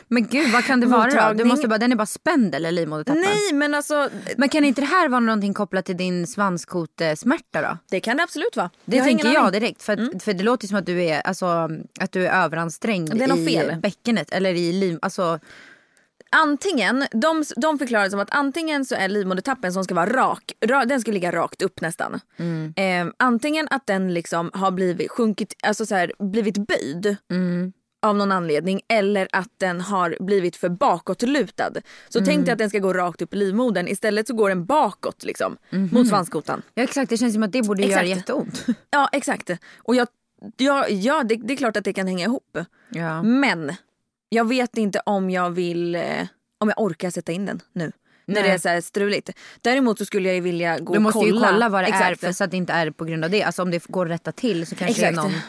[0.08, 1.34] Men gud vad kan det vara då?
[1.34, 3.22] Du måste bara, den är bara spänd eller livmodertappen?
[3.22, 7.78] Nej men alltså Men kan inte det här vara någonting kopplat till din svanskotesmärta då?
[7.90, 8.70] det kan det absolut vara.
[8.84, 9.82] Det Jag tänker jag direkt.
[9.82, 13.46] För, att, för det låter som att du är, alltså, att du är överansträngd i
[13.46, 13.80] fel.
[13.80, 14.30] bäckenet.
[14.32, 14.98] Eller i liv...
[15.02, 15.40] Alltså,
[16.36, 20.52] Antingen, de, de förklarar det som att antingen så är livmodertappen som ska vara rak,
[20.66, 22.20] ra, den ska ligga rakt upp nästan.
[22.36, 22.72] Mm.
[22.76, 27.72] Eh, antingen att den liksom har blivit, sjunkit, alltså så här, blivit böjd Mm.
[28.06, 31.72] av någon anledning eller att den har blivit för bakåtlutad.
[32.08, 32.26] Så Mm.
[32.28, 35.24] tänk dig att den ska gå rakt upp i livmodern istället så går den bakåt
[35.24, 35.56] liksom
[35.92, 36.62] mot svanskotan.
[36.74, 38.16] ja exakt, det känns som att det borde göra Exakt.
[38.18, 38.66] jätteont.
[38.90, 39.50] Ja exakt.
[39.78, 40.08] Och jag,
[40.56, 42.58] ja, ja det, det är klart att det kan hänga ihop.
[42.90, 43.22] Ja.
[43.22, 43.72] Men
[44.32, 46.26] jag vet inte om jag vill, eh,
[46.58, 47.92] om jag orkar sätta in den nu.
[48.26, 48.42] När Nej.
[48.42, 49.30] det är så här struligt.
[49.60, 51.46] Däremot så skulle jag ju vilja gå Du måste och kolla.
[51.46, 52.20] ju kolla vad det är Exakt.
[52.20, 53.42] för, så att det inte är på grund av det.
[53.42, 55.28] Alltså om det går att rätta till så kanske det är Exakt.
[55.30, 55.40] någon...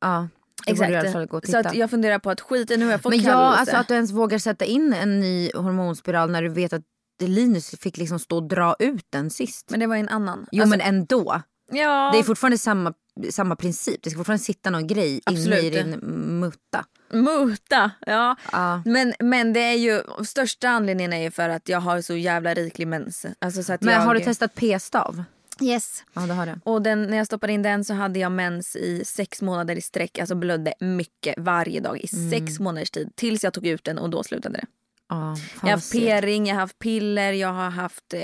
[0.00, 0.28] Ja,
[0.66, 1.32] Exakt.
[1.32, 3.60] och Så att jag funderar på att skita nu har jag fått Men ja, kallelse.
[3.60, 6.82] alltså att du ens vågar sätta in en ny hormonspiral när du vet att
[7.22, 9.70] Linus fick liksom stå och dra ut den sist.
[9.70, 10.46] Men det var ju en annan.
[10.52, 11.42] jo Alltså, men ändå.
[11.72, 12.10] Ja.
[12.12, 12.92] Det är fortfarande samma,
[13.30, 14.02] samma princip.
[14.02, 15.72] Det ska fortfarande sitta någon grej inne i Absolut.
[15.72, 15.98] din
[16.40, 16.84] mutta.
[17.12, 18.36] Muta, ja.
[18.52, 18.82] Ja.
[18.84, 22.54] Men, men det är ju, största anledningen är ju för att jag har så jävla
[22.54, 23.26] riklig mens.
[23.38, 25.24] Alltså så att Men jag, har du testat p-stav?
[25.60, 26.04] Yes.
[26.14, 26.54] Ja det har du.
[26.64, 29.80] Och den, när jag stoppade in den så hade jag mens i sex månader i
[29.80, 30.18] sträck.
[30.18, 32.30] Alltså blödde mycket varje dag i Mm.
[32.30, 33.10] sex månaders tid.
[33.14, 34.64] Tills jag tog ut den och då slutade det.
[35.08, 38.20] Fan Jag har haft p-ring, jag har haft piller, jag har haft eh,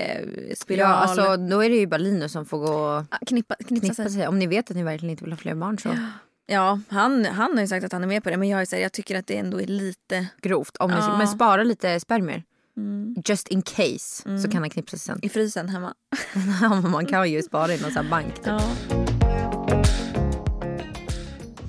[0.57, 0.79] spiral.
[0.79, 3.93] Ja, alltså, då är det ju bara Linus som får gå och Ah, knippa, knippa
[3.93, 4.09] sig.
[4.09, 4.27] sig.
[4.27, 5.89] Om ni vet att ni verkligen inte vill ha fler barn så
[6.51, 8.37] Ja, han, han har ju sagt att han är med på det.
[8.37, 10.27] Men jag, är så här, jag tycker att det ändå är lite...
[10.41, 10.77] grovt.
[10.77, 11.17] Om ni, Ja.
[11.17, 12.43] Men spara lite spermier.
[13.25, 15.19] Just in case så kan han knipsa sig sen.
[15.21, 15.93] I frysen hemma.
[16.83, 18.45] Man kan ju spara i någon sån bank typ.
[18.45, 18.98] Ja.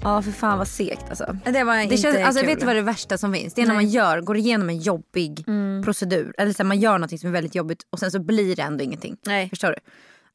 [0.03, 1.37] Ja för fan vad segt alltså.
[1.45, 2.49] Det var Det inte känns, alltså, kul.
[2.49, 3.55] vet du vad det värsta som finns?
[3.55, 3.85] Det är när Nej.
[3.85, 5.45] man gör, går igenom en jobbig
[5.85, 6.35] procedur.
[6.39, 8.63] Eller så här, man gör något som är väldigt jobbigt och sen så blir det
[8.63, 9.17] ändå ingenting.
[9.27, 9.49] Nej.
[9.49, 9.75] Förstår du?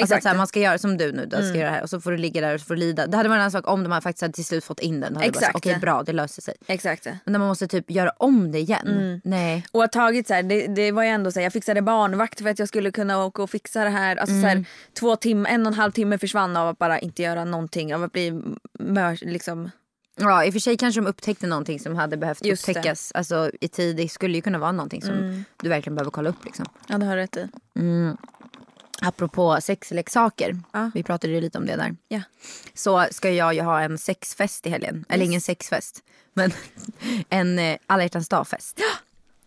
[0.01, 0.23] Alltså att Exakt.
[0.23, 2.01] så här, man ska göra som du nu, du ska göra det här och så
[2.01, 3.08] får du ligga där och så får du lida.
[3.08, 4.99] Det hade varit en annan sak om de hade faktiskt hade till slut fått in
[4.99, 5.13] den.
[5.13, 5.51] Då det.
[5.53, 6.53] Okej bra, det löser sig.
[6.67, 7.05] Exakt.
[7.05, 9.21] Men när man måste typ göra om det igen.
[9.23, 9.65] Nej.
[9.71, 12.49] Och tagit så här, det, det var ju ändå så här, jag fixade barnvakt för
[12.49, 14.15] att jag skulle kunna åka och fixa det här.
[14.15, 14.65] Alltså så här,
[14.99, 17.95] två timmar, en och en halv timme försvann av att bara inte göra någonting.
[17.95, 18.41] Av att bli
[18.79, 19.71] mör, liksom.
[20.17, 22.71] Ja i och för sig kanske de upptäckte någonting som hade behövt Just det.
[22.71, 23.95] upptäckas alltså, i tid.
[23.95, 26.45] Det skulle ju kunna vara någonting som du verkligen behöver kolla upp.
[26.45, 26.65] Liksom.
[26.88, 27.47] Ja det har rätt i.
[29.01, 30.91] Apropå sexleksaker, Ja.
[30.93, 31.95] vi pratade ju lite om det där.
[32.08, 32.21] Ja.
[32.73, 35.05] Så ska jag ju ha en sexfest i helgen.
[35.10, 36.03] Eller ingen sexfest,
[36.34, 36.51] men
[37.29, 38.79] en eh, alla hjärtans dag-fest.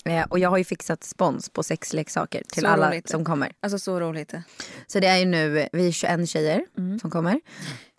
[0.04, 3.08] Eh, och jag har ju fixat spons på sexleksaker till Så alla roligt.
[3.08, 3.52] som kommer.
[3.60, 4.34] Alltså så roligt.
[4.86, 6.66] Så det är ju nu, vi är 21 tjejer
[7.00, 7.40] som kommer.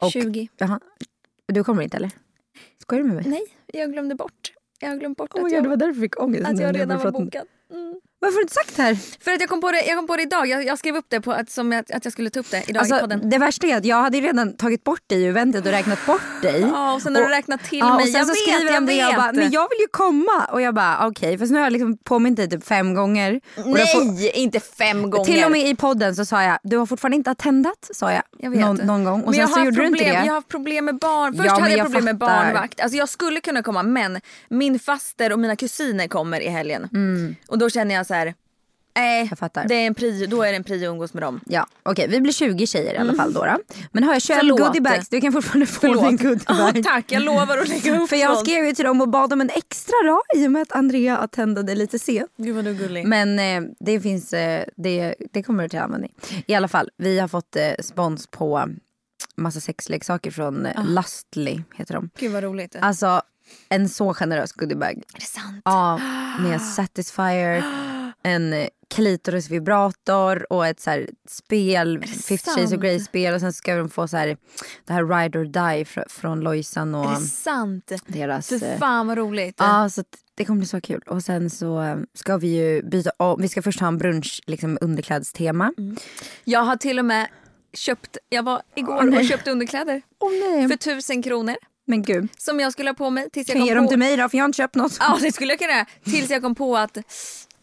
[0.02, 0.50] Och, 20.
[0.58, 0.80] Jaha,
[1.48, 2.12] du kommer inte eller?
[2.82, 3.26] Skojar du med mig?
[3.28, 4.54] Nej, jag glömde bort.
[4.80, 6.46] Jag har glömt bort Oh att, God, det var jag, därför jag fick ångest.
[6.50, 7.48] att jag redan var bokad.
[7.72, 8.02] Mm.
[8.22, 8.96] Varför har du inte sagt det här?
[9.24, 10.48] För att jag kom på det, jag kom på det idag.
[10.48, 12.64] Jag, jag skrev upp det på att, som jag, att jag skulle ta upp det
[12.68, 13.30] idag i Alltså, podden.
[13.30, 16.22] det värsta är att jag hade redan tagit bort dig ur eventet och räknat bort
[16.42, 16.62] dig.
[16.62, 18.04] Ja, och sen har du räknat till ja, mig.
[18.04, 20.46] Och sen jag så vet, skriver jag det jag bara, men jag vill ju komma.
[20.52, 23.42] Och jag bara okej, för nu har jag liksom påmint dig typ fem gånger.
[23.56, 25.26] Jag får- Nej, inte fem gånger.
[25.26, 28.24] Till och med i podden så sa jag, du har fortfarande inte attendat sa jag.
[28.38, 28.60] Jag vet.
[28.60, 29.20] Någon, någon gång.
[29.22, 30.16] Och men sen jag så har gjorde problem, du inte det.
[30.16, 31.34] Jag har haft problem med barn.
[31.34, 32.44] Först Ja, hade jag jag problem med fattar.
[32.46, 32.80] barnvakt.
[32.80, 36.90] Alltså jag skulle kunna komma men min faster och mina kusiner kommer i helgen.
[37.48, 38.34] Och då känner jag så här.
[38.96, 39.28] Nej.
[39.30, 39.66] Jag fattar.
[39.68, 41.42] det är en prio, då är det en prio att umgås med dem.
[41.46, 43.46] Ja, okej vi blir 20 tjejer i alla fall då.
[43.46, 43.58] då.
[43.92, 44.60] Men har jag 21 Förlåt.
[44.60, 46.84] goodiebags, du kan fortfarande få din Ja, goodiebag.
[46.84, 48.48] tack, jag lovar att lägga upp För jag sånt.
[48.48, 51.18] skrev ju till dem och bad om en extra dag i och med att Andrea
[51.18, 52.32] attendade lite sent.
[52.38, 53.06] Gud vad du gullig.
[53.08, 56.14] Men eh, det finns, eh, det, det kommer till användning.
[56.48, 58.70] I alla fall, vi har fått eh, spons på
[59.36, 62.10] massa sexleksaker från eh, Lustly, heter de.
[62.20, 62.76] Gud vad roligt.
[62.82, 63.22] Alltså
[63.70, 65.04] en så generös goodiebag.
[65.16, 65.62] är det sant?
[65.66, 65.98] Ja,
[66.40, 67.64] med Satisfyer,
[68.24, 72.80] en klitorisvibrator och ett så här spel, 50 shades of?
[72.82, 74.38] Grey-spel och sen ska de få så här,
[74.86, 77.92] det här Ride or Die fr- från Lojsan och Är det sant?
[78.08, 78.50] deras...
[78.50, 79.56] För eh, fan vad roligt.
[79.60, 80.04] Ja, så
[80.36, 81.02] det kommer bli så kul.
[81.08, 83.42] Och sen så eh, ska vi ju byta om.
[83.42, 85.74] Vi ska först ha en brunch, liksom underklädstema.
[85.78, 85.98] Mm.
[86.44, 87.28] Jag har till och med
[87.74, 89.20] köpt, jag var igår nej.
[89.20, 90.68] och köpte underkläder Åh nej.
[90.68, 91.56] för tusen kronor.
[91.88, 92.28] Men gud.
[92.38, 94.30] Som jag skulle ha på mig tills jag Kan kom ge dem till mig då
[94.30, 94.98] för jag har inte köpt något.
[95.00, 95.86] Ja det skulle jag kunna.
[96.04, 96.98] Tills jag kom på att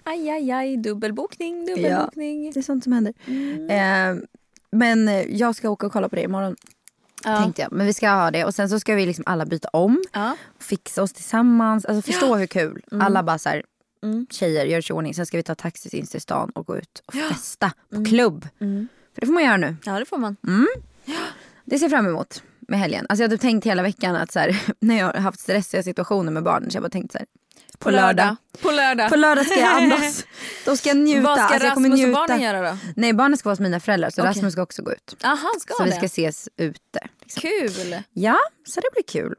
[0.07, 2.51] aj aj aj dubbelbokning, dubbelbokning.
[2.53, 3.15] Det är sånt som händer.
[3.71, 4.17] Eh,
[4.71, 6.57] men eh, jag ska åka och kolla på det imorgon.
[7.25, 7.39] Ja.
[7.43, 7.73] Tänkte jag.
[7.73, 10.03] Men vi ska ha det och sen så ska vi liksom alla byta om.
[10.13, 10.37] Ja.
[10.59, 11.85] Fixa oss tillsammans.
[11.85, 12.83] Alltså förstå hur kul.
[12.93, 13.07] Mm.
[13.07, 13.63] Alla bara så här,
[14.31, 15.15] tjejer gör sig i ordning.
[15.15, 18.49] Sen ska vi ta taxi in till stan och gå ut och festa på klubb.
[19.15, 19.77] För det får man göra nu.
[19.85, 20.37] ja det får man.
[21.65, 23.07] Det ser jag fram emot med helgen.
[23.09, 26.33] Alltså jag hade tänkt hela veckan att så här, när jag har haft stressiga situationer
[26.33, 27.27] med barnen så jag bara tänkt så här.
[27.79, 28.37] På lördag.
[28.63, 29.09] På lördag.
[29.11, 30.25] På lördag ska jag andas.
[30.65, 31.21] Då ska jag njuta.
[31.23, 32.13] Vad ska alltså Rasmus och njuta.
[32.13, 32.79] barnen göra då?
[32.97, 34.31] Nej barnen ska vara hos mina föräldrar så Okej.
[34.31, 35.17] Rasmus ska också gå ut.
[35.23, 35.97] Ja han ska Så vi det.
[35.97, 36.99] ska ses ute.
[37.23, 37.41] Liksom.
[37.41, 38.03] Kul.
[38.13, 39.35] Ja, så det blir kul.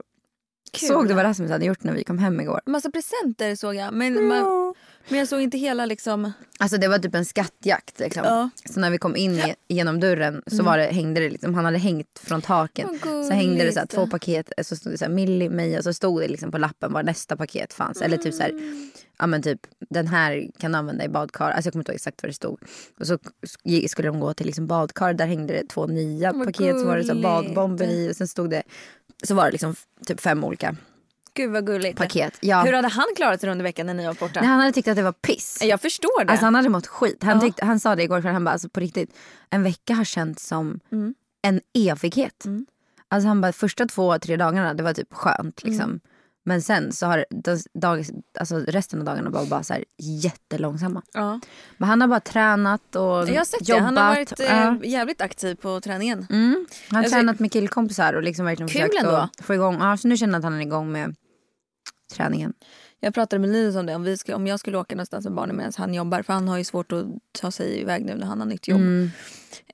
[0.71, 0.87] Kul.
[0.89, 2.61] Såg du vad Rasmus hade gjort när vi kom hem igår?
[2.65, 3.93] Massa presenter såg jag.
[3.93, 4.73] Men, man,
[5.09, 6.31] men jag såg inte hela liksom.
[6.59, 7.99] Alltså det var typ en skattjakt.
[7.99, 8.23] Liksom.
[8.25, 8.35] Ja.
[8.37, 8.49] Mm.
[8.73, 11.65] Så när vi kom in i, genom dörren så var det, hängde det liksom, han
[11.65, 12.99] hade hängt från taken.
[13.05, 13.93] Vad Så hängde det så här, gulligt.
[13.95, 16.57] två paket, så stod det så här, Millie, mig och så stod det liksom på
[16.57, 18.01] lappen var nästa paket fanns.
[18.01, 18.91] Eller typ så här, Mm.
[19.19, 21.51] ja men typ den här kan du använda i badkar.
[21.51, 22.59] Alltså jag kommer inte ihåg exakt vad det stod.
[22.99, 23.17] Och så
[23.63, 26.79] sk- skulle de gå till liksom badkar, där hängde det två nya paket.
[26.79, 27.55] Så var det så här gulligt.
[27.55, 28.63] badbomber i och sen stod det,
[29.23, 29.75] så var det liksom
[30.07, 30.75] typ fem olika
[31.37, 31.97] Gud vad gulligt.
[31.97, 32.37] paket.
[32.41, 32.61] Ja.
[32.63, 34.39] Hur hade han klarat sig under veckan när ni var borta?
[34.39, 35.59] Nej, han hade tyckt att det var piss.
[35.61, 36.31] Jag förstår det.
[36.31, 37.23] Alltså han hade mått skit.
[37.23, 39.15] Han, tyckte, han sa det igår kväll, han bara alltså på riktigt,
[39.49, 41.13] en vecka har känts som Mm.
[41.41, 42.45] en evighet.
[43.09, 45.83] Alltså han bara första två, tre dagarna det var typ skönt liksom.
[45.85, 45.99] Mm.
[46.45, 47.25] Men sen så har
[47.73, 48.05] dag,
[48.39, 51.01] alltså resten av dagarna var bara så här jättelångsamma.
[51.13, 51.39] ja.
[51.77, 53.79] Men han har bara tränat och Jag har sett jobbat.
[53.81, 53.85] det.
[53.85, 54.77] Han har varit eh, Ja.
[54.83, 56.27] jävligt aktiv på träningen.
[56.29, 56.65] Mm.
[56.89, 59.15] Han har Alltså- tränat med killkompisar och liksom verkligen Kul försökt ändå.
[59.15, 59.77] att få igång.
[59.79, 61.15] Ja, så nu känner jag att han är igång med
[62.07, 62.53] träningen.
[62.99, 63.95] Jag pratade med Linus om det.
[63.95, 66.21] Om, vi ska, om jag skulle åka någonstans med barnen medan han jobbar.
[66.21, 68.81] För han har ju svårt att ta sig iväg nu när han har nytt jobb.
[68.81, 69.09] Mm.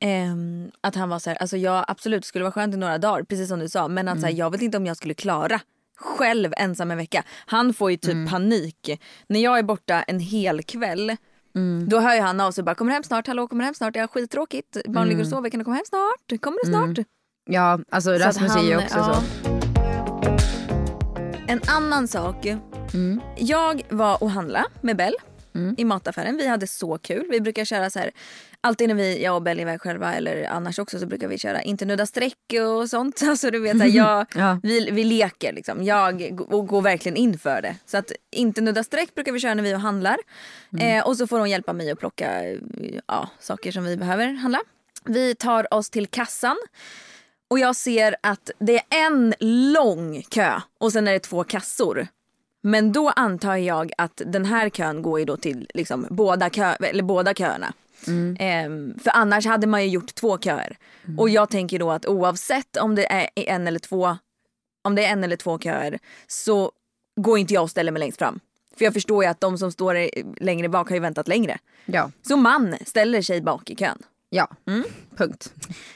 [0.02, 3.24] Ehm, att han var så här, alltså jag absolut skulle vara skönt i några dagar.
[3.24, 3.88] Precis som du sa.
[3.88, 5.62] Men att så här, jag vet inte om jag skulle klara
[5.98, 7.24] själv ensam en vecka.
[7.46, 9.02] Han får ju typ panik.
[9.28, 11.16] När jag är borta en hel kväll.
[11.88, 14.04] Då hör ju han av sig bara kommer hem snart, hallå kommer hem snart, jag
[14.04, 14.78] har skittråkigt.
[14.88, 16.42] Barn ligger och sover, kan du komma hem snart?
[16.42, 17.08] Kommer du snart?
[17.46, 19.24] Ja, alltså Rasmus är ju också ja.
[19.44, 19.53] så.
[21.48, 22.48] En annan sak.
[23.38, 25.16] Jag var och handla med Bell
[25.78, 26.38] i mataffären.
[26.38, 27.28] Vi hade så kul.
[27.30, 28.12] Vi brukar köra så här.
[28.62, 31.38] Alltid när vi, jag och Bell är iväg själva eller annars också så brukar vi
[31.38, 33.22] köra inte nudda streck och sånt.
[33.28, 34.60] Alltså du vet, här, jag, Ja.
[34.64, 35.84] vi, vi leker liksom.
[35.84, 37.76] Jag och går verkligen in för det.
[37.86, 40.18] Så att inte nudda streck brukar vi köra när vi och handlar.
[40.80, 42.42] Eh, och så får hon hjälpa mig att plocka
[43.08, 44.60] ja, saker som vi behöver handla.
[45.06, 46.58] Vi tar oss till kassan.
[47.54, 49.34] Och jag ser att det är en
[49.74, 52.08] lång kö och sen är det två kassor.
[52.64, 56.74] Men då antar jag att den här kön går ju då till liksom båda, kö,
[56.80, 57.74] eller båda köerna.
[58.40, 60.78] Ehm, för annars hade man ju gjort två köer.
[61.18, 64.18] Och jag tänker då att oavsett om det är en eller två
[64.84, 66.72] om det är en eller två köer så
[67.22, 68.40] går inte jag och ställer mig längst fram.
[68.78, 70.10] För jag förstår ju att de som står
[70.44, 71.58] längre bak har ju väntat längre.
[71.86, 74.48] Ja, Så man ställer sig bak i kön ja.
[74.68, 74.84] Mm,
[75.16, 75.54] punkt.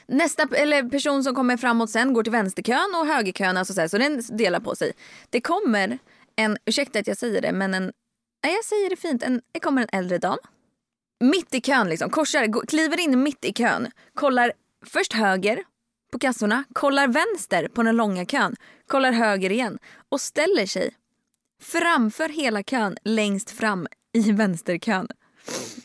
[0.07, 3.57] Nästa eller person som kommer framåt sen går till vänsterkön och högerkön.
[3.57, 4.93] Alltså så, här, så den delar på sig.
[5.29, 5.97] Det kommer
[6.35, 7.83] en, ursäkta att jag säger det, men en,
[8.43, 10.37] nej jag säger det fint, en, det kommer en äldre dam.
[11.19, 14.53] Mitt i kön liksom, korsar, går, kliver in mitt i kön, kollar
[14.85, 15.63] först höger
[16.11, 18.55] på kassorna, kollar vänster på den långa kön,
[18.87, 20.95] kollar höger igen och ställer sig
[21.61, 25.07] framför hela kön längst fram i vänsterkön.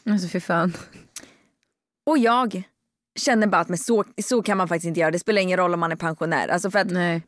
[0.06, 0.72] Alltså fy fan.
[2.06, 2.62] Och jag
[3.18, 5.10] känner bara att men så, så kan man faktiskt inte göra.
[5.10, 6.48] Det spelar ingen roll om man är pensionär.
[6.48, 7.22] Alltså för att, Nej.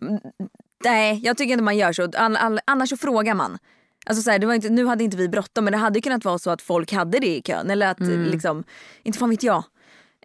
[0.85, 2.11] nej, jag tycker inte man gör så.
[2.17, 3.59] All, all, annars så frågar man.
[4.07, 6.25] Alltså så här, det var inte, nu hade inte vi bråttom men det hade kunnat
[6.25, 7.71] vara så att folk hade det i kön.
[7.71, 8.65] Eller att liksom,
[9.03, 9.65] inte fan vet jag.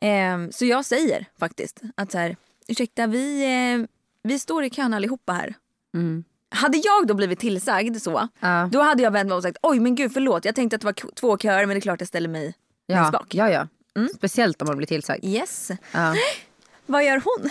[0.01, 2.35] Ehm, så jag säger faktiskt att så här,
[2.67, 3.87] ursäkta vi, eh,
[4.23, 5.53] vi står i kön allihopa här.
[6.51, 8.69] Hade jag då blivit tillsagd så, Ja.
[8.71, 10.85] då hade jag vänt mig och sagt oj men gud förlåt jag tänkte att det
[10.85, 12.53] var två köer men det är klart jag ställer mig
[12.85, 13.35] Ja, längst bak.
[13.35, 13.67] ja, ja.
[14.15, 15.25] Speciellt om man blir tillsagd.
[15.25, 15.71] Yes.
[15.91, 16.15] Ja.
[16.85, 17.49] Vad gör hon?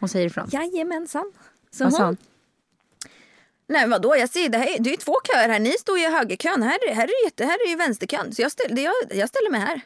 [0.00, 0.48] Hon säger ifrån.
[0.52, 1.32] Jajamensan.
[1.70, 2.16] Så Vad sa hon,
[3.68, 6.06] nej vadå jag ser det, här, är- det är två köer här, ni står i
[6.06, 8.32] högerkön, här, här, är, jätte, här är ju vänsterkön.
[8.34, 9.80] Så jag, ställ, jag, jag ställer mig här.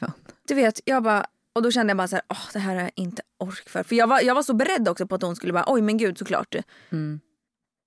[0.00, 0.12] fan.
[0.48, 2.82] Du vet, jag bara, och då kände jag bara så här, åh det här har
[2.82, 3.82] jag inte ork för.
[3.82, 5.96] För jag var, jag var så beredd också på att hon skulle bara, oj men
[5.96, 6.54] gud såklart.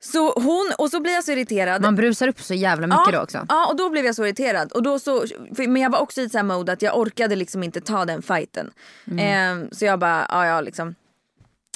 [0.03, 1.81] Så hon, och så blir jag så irriterad.
[1.81, 3.45] Man brusar upp så jävla mycket ja, då också.
[3.49, 4.71] Ja och då blev jag så irriterad.
[4.71, 7.35] Och då så, för, men jag var också i ett sånt mode att jag orkade
[7.35, 8.71] liksom inte ta den fighten.
[9.19, 10.95] Ehm, så jag bara, ja ja liksom.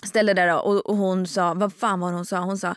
[0.04, 2.40] Ställde där då, och, och hon sa, vad fan var hon sa?
[2.40, 2.76] Hon sa,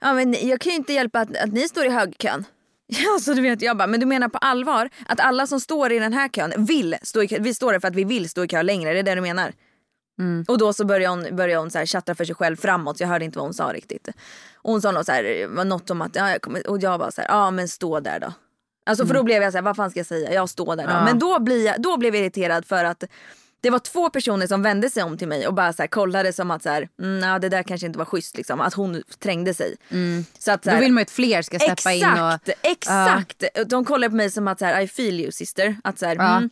[0.00, 2.44] ja men jag kan ju inte hjälpa att, att ni står i högkön.
[2.88, 5.92] Ja så du vet jag bara, men du menar på allvar att alla som står
[5.92, 8.28] i den här kön vill stå i kö, vi står där för att vi vill
[8.28, 9.52] stå i kö längre, är det det du menar?
[10.48, 13.02] Och då så började hon, började hon så här tjattra för sig själv framåt så
[13.02, 14.08] jag hörde inte vad hon sa riktigt.
[14.54, 17.10] Och hon sa något, så här, något om att, ja, jag kommer, och jag var
[17.10, 18.32] så här, ja men stå där då.
[18.86, 20.84] Alltså för då blev jag så här, vad fan ska jag säga, jag står där
[20.84, 20.90] då.
[20.90, 21.04] Ja.
[21.04, 23.04] Men då, blir jag, då blev jag irriterad för att
[23.60, 26.32] det var två personer som vände sig om till mig och bara så här, kollade
[26.32, 29.02] som att så här, mm, ja, det där kanske inte var schysst liksom, att hon
[29.18, 29.76] trängde sig.
[30.38, 32.32] Så att, så Då här, vill man ju att fler ska släppa in och...
[32.62, 33.70] Exakt, exakt.
[33.70, 35.76] De kollar på mig som att så här, I feel you sister.
[35.84, 36.36] Att så här, Ja.
[36.36, 36.50] mm,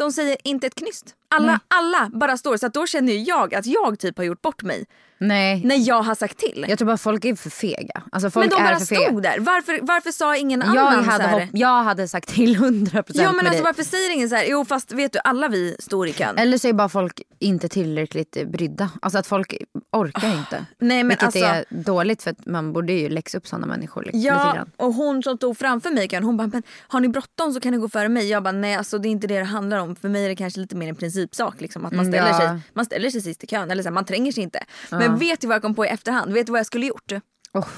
[0.00, 1.14] de säger inte ett knyst.
[1.28, 2.56] Alla, alla bara står.
[2.56, 4.86] Så att då känner jag att jag typ har gjort bort mig.
[5.22, 5.64] Nej.
[5.64, 6.66] När jag har sagt till.
[6.68, 8.02] Jag tror bara folk är för fega.
[8.12, 9.38] Alltså folk men de bara stod där.
[9.40, 11.40] Varför, varför sa ingen Jag annan hade, så här?
[11.40, 14.44] hopp, jag hade sagt till 100% Ja men alltså varför säger ingen så här?
[14.48, 16.38] Jo fast vet du alla vi står i kön.
[16.38, 18.90] Eller så är bara folk inte tillräckligt brydda.
[19.02, 19.54] Alltså att folk
[19.92, 20.56] orkar inte.
[20.56, 23.66] Ah, nej, men Vilket alltså- är dåligt för att man borde ju läxa upp sådana
[23.66, 27.08] människor li- lite Ja och hon som stod framför mig hon bara men har ni
[27.08, 28.28] bråttom så kan ni gå före mig.
[28.30, 29.96] Jag bara nej alltså det är inte det det handlar om.
[29.96, 32.38] För mig är det kanske lite mer en principsak liksom att man Mm, ställer, ja.
[32.38, 34.64] sig, man ställer sig sist i kön eller så här, man tränger sig inte.
[34.90, 36.32] Men vet du vad jag kom på i efterhand?
[36.32, 37.12] Vet du vad jag skulle gjort?
[37.52, 37.68] Oh,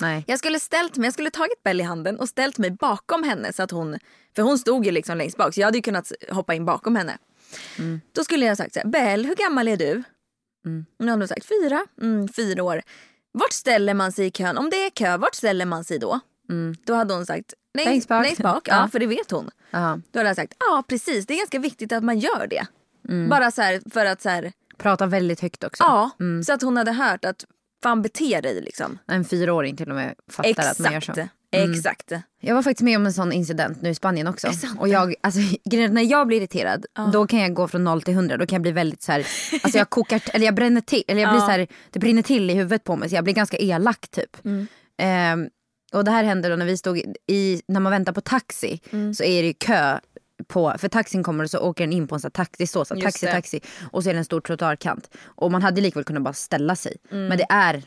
[0.00, 0.24] nej.
[0.26, 3.52] Jag skulle ställt mig, jag skulle tagit Bell i handen och ställt mig bakom henne
[3.52, 3.98] så att hon,
[4.36, 6.96] för hon stod ju liksom längst bak så jag hade ju kunnat hoppa in bakom
[6.96, 7.18] henne.
[8.12, 10.02] Då skulle jag sagt så här, Bell hur gammal är du?
[10.98, 12.82] Hon hade sagt fyra, mm, fyra år.
[13.32, 14.58] Vart ställer man sig i kön?
[14.58, 16.20] Om det är kö, vart ställer man sig då?
[16.84, 18.24] Då hade hon sagt längst, bak.
[18.24, 19.50] Längst bak ja, för det vet hon.
[19.70, 20.00] Ja.
[20.10, 22.66] Då hade jag sagt ja precis, det är ganska viktigt att man gör det.
[23.28, 25.84] Bara så här, för att så här, Prata väldigt högt också.
[25.84, 26.10] ja,
[26.46, 27.44] så att hon hade hört att
[27.82, 28.98] fan bete dig liksom.
[29.06, 31.12] En fyraåring till och med fattar att man gör så.
[31.12, 31.32] Exakt.
[31.50, 32.12] Exakt.
[32.40, 34.48] Jag var faktiskt med om en sån incident nu i Spanien också.
[34.78, 35.40] Och jag, alltså,
[35.90, 38.36] när jag blir irriterad då kan jag gå från noll till hundra.
[38.36, 39.26] Då kan jag bli väldigt så här,
[39.62, 41.46] alltså jag kokar, eller jag bränner till, eller jag blir Ja.
[41.46, 44.36] så här, det brinner till i huvudet på mig så jag blir ganska elak typ.
[44.98, 45.48] Ehm,
[45.92, 48.80] och det här hände då när vi stod i, när man väntar på taxi
[49.16, 49.98] så är det ju kö
[50.46, 53.00] på, för taxin kommer och så åker den in på en sån taxi, så, så
[53.00, 53.32] taxi, det.
[53.32, 53.60] taxi
[53.92, 55.10] och så är det en stor trottoarkant.
[55.24, 56.96] Och man hade likväl kunnat bara ställa sig.
[57.10, 57.82] Men det är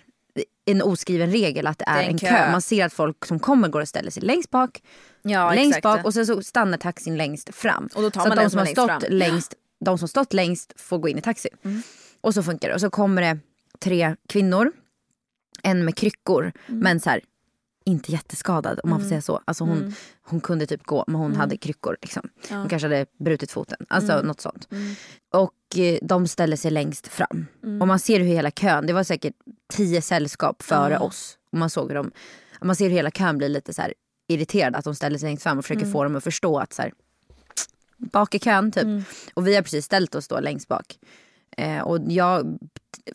[0.66, 2.28] en oskriven regel att det är, är en en kö.
[2.28, 2.52] kö.
[2.52, 4.82] Man ser att folk som kommer går och ställer sig längst bak
[5.22, 5.84] Ja, längst exakt.
[5.84, 7.90] bak och sen så stannar taxin längst fram.
[7.96, 9.04] Och då tar så man att de som har längst stått fram.
[9.04, 9.18] Mm.
[9.18, 9.54] längst,
[9.86, 11.50] de som stått längst får gå in i taxi.
[12.22, 12.74] Och så funkar det.
[12.76, 13.40] Och så kommer det
[13.80, 14.72] tre kvinnor,
[15.64, 16.80] en med kryckor Mm.
[16.80, 17.22] men så här,
[17.86, 19.41] inte jätteskadad om man får säga så.
[19.46, 21.22] Alltså hon, hon kunde typ gå men Mm.
[21.32, 21.98] hon hade kryckor.
[22.02, 22.30] Liksom.
[22.50, 23.78] Hon kanske hade brutit foten.
[23.89, 24.28] Alltså Mm.
[24.28, 24.67] något sånt.
[25.34, 27.46] Och eh, de ställer sig längst fram.
[27.63, 27.82] Mm.
[27.82, 29.34] Och man ser hur hela kön, det var säkert
[29.74, 31.38] tio sällskap före oss.
[31.52, 32.12] Och man såg hur de,
[32.62, 33.94] man ser hur hela kön blir lite så här
[34.28, 35.94] irriterad att de ställer sig längst fram och försöker Mm.
[35.94, 36.91] få dem att förstå att så här,
[37.98, 38.86] bak i kön typ.
[39.34, 41.00] Och vi har precis ställt oss då längst bak.
[41.58, 42.58] Eh, och jag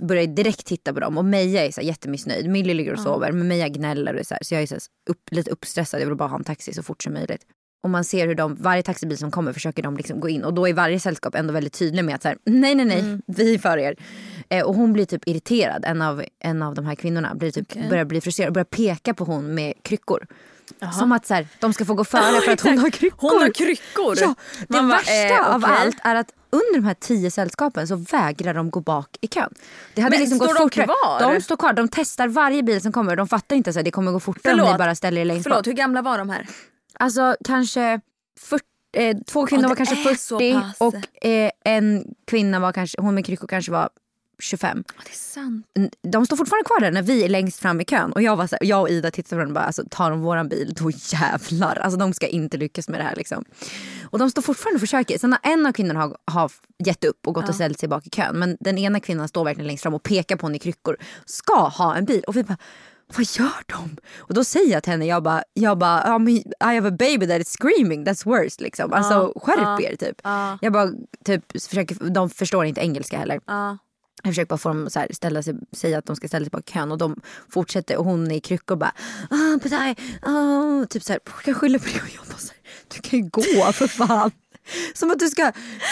[0.01, 2.49] börjar direkt titta på dem och Meja är så här jättemissnöjd.
[2.49, 4.75] Millie ligger och sover men Meja gnäller och är så, här, så jag är så
[4.75, 6.01] här upp, lite uppstressad.
[6.01, 7.43] Jag vill bara ha en taxi så fort som möjligt.
[7.83, 10.55] Och man ser hur de, varje taxibil som kommer försöker de liksom gå in och
[10.55, 13.55] då är varje sällskap ändå väldigt tydlig med att så här, nej nej nej, vi
[13.55, 13.97] är för er.
[14.49, 17.89] Eh, och hon blir typ irriterad, en av, en av de här kvinnorna blir typ,
[17.91, 20.27] börjar bli frustrerad och börjar peka på hon med kryckor.
[20.99, 23.31] Som att så här, de ska få gå före för att hon har kryckor.
[23.31, 24.17] Hon har kryckor.
[24.21, 24.35] Ja,
[24.69, 27.97] det Man bara, värsta eh, av allt är att under de här tio sällskapen så
[27.97, 29.55] vägrar de gå bak i kön.
[29.95, 30.85] Det hade Men liksom står gått de fortare.
[30.87, 31.35] kvar?
[31.35, 31.73] De står kvar.
[31.73, 33.17] De testar varje bil som kommer.
[33.17, 34.73] De fattar inte att det kommer gå fortare om Förlåt.
[34.75, 35.67] ni bara ställer er längst Förlåt, bak.
[35.67, 36.47] hur gamla var de här?
[36.99, 38.01] Alltså kanske
[38.41, 38.65] 40,
[38.97, 40.77] eh, två kvinnor det var kanske är så 40 pass.
[40.81, 43.89] och eh, en kvinna var kanske, hon med kryckor kanske var
[44.39, 44.85] 25.
[45.05, 45.67] Det är sant.
[46.03, 48.13] De står fortfarande kvar där när vi är längst fram i kön.
[48.13, 50.11] Och jag, var så här, jag och Ida tittade på varandra och bara, alltså, tar
[50.11, 51.77] de våran bil då jävlar.
[51.77, 53.45] Alltså de ska inte lyckas med det här liksom.
[54.11, 55.19] Och de står fortfarande och försöker.
[55.19, 56.53] Sen har en av kvinnorna har, har
[56.85, 58.39] gett upp och gått och ställt sig bak i kön.
[58.39, 60.97] Men den ena kvinnan står verkligen längst fram och pekar på henne i kryckor.
[61.25, 62.23] Ska ha en bil.
[62.27, 62.57] Och vi bara,
[63.17, 63.97] vad gör de?
[64.19, 67.27] Och då säger jag till henne, jag bara, jag bara "Ja, I have a baby
[67.27, 68.63] that is screaming, that's worse.
[68.63, 68.93] Liksom.
[68.93, 70.17] Alltså skärp er typ.
[70.61, 70.91] Jag bara,
[71.25, 73.41] typ, försöker, de förstår inte engelska heller.
[73.47, 73.79] Ja.
[74.23, 76.45] Jag försöker bara få dem att så här ställa sig, säga att de ska ställa
[76.45, 78.95] sig på kön och de fortsätter och hon är i kryckor och bara
[79.31, 82.49] ah, but I, oh, typ så här, jag skyller på dig och jag bara så
[82.49, 82.61] här,
[82.95, 84.31] du kan ju gå för fan.
[84.95, 85.43] Som att du ska,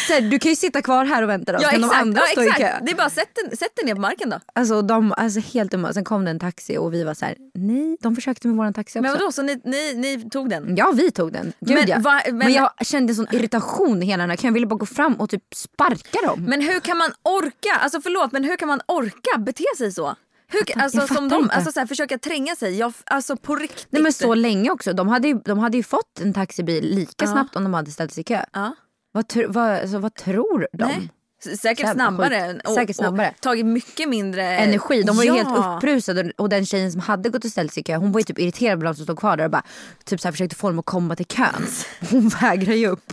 [0.08, 2.02] här, du kan ju sitta kvar här och vänta då, Ja, kan de exakt.
[2.02, 2.60] andra ja, stå i exakt.
[2.60, 2.78] kö.
[2.82, 4.40] Det är bara sätt den, sätt den ner på marken då.
[4.54, 5.92] Alltså de, alltså helt dumma.
[5.92, 8.72] Sen kom det en taxi och vi var så här, nej, de försökte med våran
[8.74, 9.02] taxi också.
[9.02, 10.76] Men vadå, så ni, ni, ni tog den?
[10.76, 11.52] Ja vi tog den.
[11.60, 11.98] Gud, Men ja.
[11.98, 14.38] va- men, men- jag kände sån irritation i hela den här.
[14.42, 16.44] Jag ville bara gå fram och typ sparka dem.
[16.44, 20.14] Men hur kan man orka, alltså förlåt men hur kan man orka bete sig så?
[20.48, 21.54] Hur, alltså som de, inte.
[21.54, 23.86] alltså så här, försöka tränga sig, jag, alltså på riktigt.
[23.90, 24.92] Nej men så länge också.
[24.92, 27.32] De hade, ju, de hade ju fått en taxibil lika Ja.
[27.32, 28.44] snabbt om de hade ställt sig i kö.
[28.52, 28.74] Ja.
[29.12, 30.84] Vad, tr- vad, alltså, vad tror de?
[30.84, 31.10] Nej.
[31.58, 32.52] Säkert snabbare.
[32.52, 32.74] sjukt.
[32.74, 33.32] Säkert snabbare.
[33.36, 35.02] Och tagit mycket mindre Energi.
[35.02, 35.34] De var ju ja.
[35.34, 38.20] helt upprusade och den tjejen som hade gått och ställt sig i kö hon var
[38.20, 39.62] ju typ irriterad på de som stod kvar där och bara
[40.04, 41.66] typ så här försökte få dem att komma till kön.
[42.10, 43.12] Hon vägrar ju upp.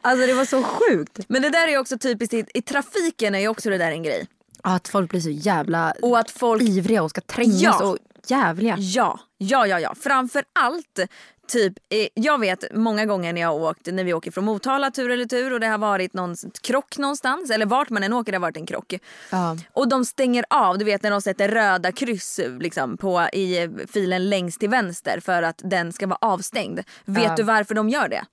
[0.00, 1.18] Alltså det var så sjukt.
[1.28, 3.90] Men det där är ju också typiskt, i, i trafiken är ju också det där
[3.90, 4.26] en grej.
[4.62, 7.84] Att folk blir så jävla Och att folk ivriga och ska trängas Ja.
[7.84, 8.76] och jävliga.
[8.78, 9.94] Ja, ja, ja, ja.
[10.00, 11.00] Framför allt
[11.48, 15.10] Typ, eh, jag vet många gånger när jag åkt, när vi åker från Motala tur
[15.10, 18.36] eller tur och det har varit någon krock någonstans, eller vart man än åker det
[18.38, 18.94] har varit en krock.
[19.30, 19.56] Ja.
[19.72, 24.28] Och de stänger av, du vet när de sätter röda kryss liksom, på, i filen
[24.30, 26.80] längst till vänster för att den ska vara avstängd.
[27.04, 27.34] Vet Ja.
[27.36, 28.24] du varför de gör det?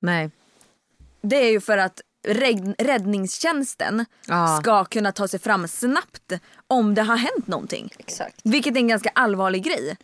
[0.00, 0.30] Nej.
[1.22, 2.00] Det är ju för att
[2.78, 4.58] räddningstjänsten Ja.
[4.62, 6.32] ska kunna ta sig fram snabbt
[6.68, 7.92] om det har hänt någonting.
[7.98, 8.40] Exakt.
[8.44, 9.96] Vilket är en ganska allvarlig grej.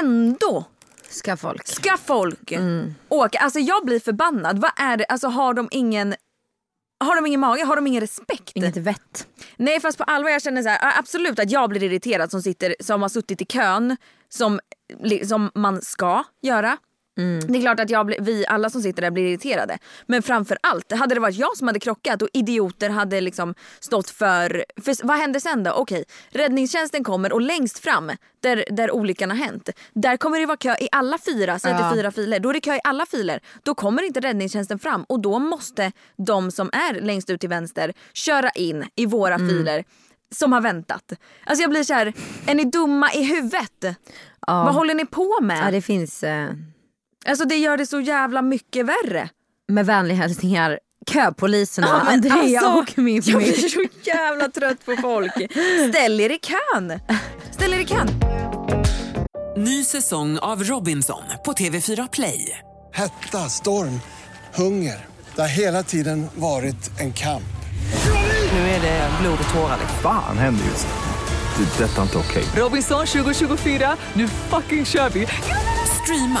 [0.00, 0.64] Ändå
[1.08, 1.66] Ska folk.
[1.66, 2.94] ska folk Mm.
[3.08, 3.38] åka.
[3.38, 4.58] Alltså jag blir förbannad.
[4.58, 5.04] Vad är det?
[5.04, 6.14] Alltså har de ingen
[7.04, 7.64] har de ingen mage?
[7.64, 8.50] Har de ingen respekt?
[8.54, 9.26] Inget vett.
[9.56, 12.74] Nej fast på allvar jag känner så här, absolut att jag blir irriterad som, sitter,
[12.80, 13.96] som har suttit i kön
[14.28, 14.60] som,
[15.26, 16.76] som man ska göra.
[17.18, 17.52] Mm.
[17.52, 19.78] Det är klart att jag vi alla som sitter där blir irriterade.
[20.06, 24.10] Men framför allt, hade det varit jag som hade krockat och idioter hade liksom stått
[24.10, 24.64] för...
[24.84, 25.70] för vad händer sen då?
[25.72, 30.56] Okej, räddningstjänsten kommer och längst fram där, där olyckan har hänt, där kommer det vara
[30.56, 32.40] kö i alla fyra, säg att det är fyra filer.
[32.40, 33.40] Då är det kö i alla filer.
[33.62, 35.92] Då kommer inte räddningstjänsten fram och då måste
[36.26, 39.48] de som är längst ut till vänster köra in i våra Mm.
[39.48, 39.84] filer
[40.34, 41.12] som har väntat.
[41.44, 42.12] Alltså jag blir så här,
[42.46, 43.84] är ni dumma i huvudet?
[44.46, 44.64] Ja.
[44.64, 45.66] Vad håller ni på med?
[45.66, 46.50] Ja, det finns eh,
[47.26, 49.28] Alltså det gör det så jävla mycket värre.
[49.68, 50.78] med vänliga hälsningar
[51.12, 55.32] köpoliserna Ja, Andrea alltså, och min Jag blir så jävla trött på folk.
[55.90, 57.00] Ställ er i kön.
[57.50, 58.08] Ställ er i kön.
[59.56, 62.58] Ny säsong av Robinson på TV4 Play.
[62.92, 64.00] Hetta, storm,
[64.54, 65.06] hunger.
[65.34, 67.42] Det har hela tiden varit en kamp.
[68.52, 69.78] Nu är det blod och tårar.
[70.02, 71.64] Fan händer just nu.
[71.64, 71.84] Det.
[71.84, 72.44] är Detta är inte okej.
[72.56, 75.26] Robinson 2024, nu fucking kör vi!
[76.02, 76.40] Streama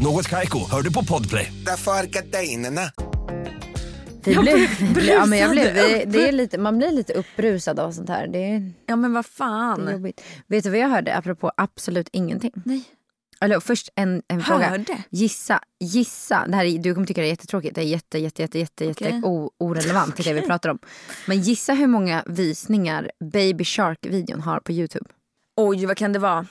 [0.00, 1.52] Något Kaiko, hör du på Podplay.
[1.66, 2.80] Därför är gardinerna.
[4.24, 7.92] Blev, blev ja, men jag blev, det, det är lite, man blir lite upprusad av
[7.92, 8.26] sånt här.
[8.26, 9.88] Det är, Ja men vad det är fan.
[9.92, 10.20] jobbigt.
[10.46, 12.52] Vet du vad jag hörde apropå absolut ingenting?
[12.64, 12.84] Nej.
[13.40, 14.68] Eller först en, en fråga.
[14.68, 15.02] Hörde?
[15.10, 16.46] Gissa, gissa.
[16.48, 17.74] Det här är, du kommer tycka det är jättetråkigt.
[17.74, 19.20] Det är jätte, jätte, jätte, jätte, jätte Okej.
[19.24, 20.78] o, orelevant till det vi pratar om.
[21.26, 25.10] Men gissa hur många visningar Baby Shark-videon har på Youtube.
[25.56, 26.46] Oj vad kan det vara?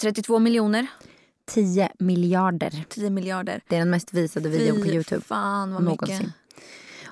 [0.00, 0.86] 32 miljoner?
[1.50, 2.84] 10 miljarder.
[2.88, 3.60] 10 miljarder.
[3.68, 6.16] Det är den mest visade videon på Youtube fan vad någonsin.
[6.18, 6.32] mycket.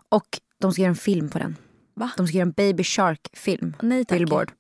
[0.09, 1.57] Och de ska göra en film på den.
[1.95, 2.11] Va?
[2.17, 3.77] De ska göra en Baby Shark-film.
[3.83, 4.19] Nej tack.
[4.19, 4.53] Billboard.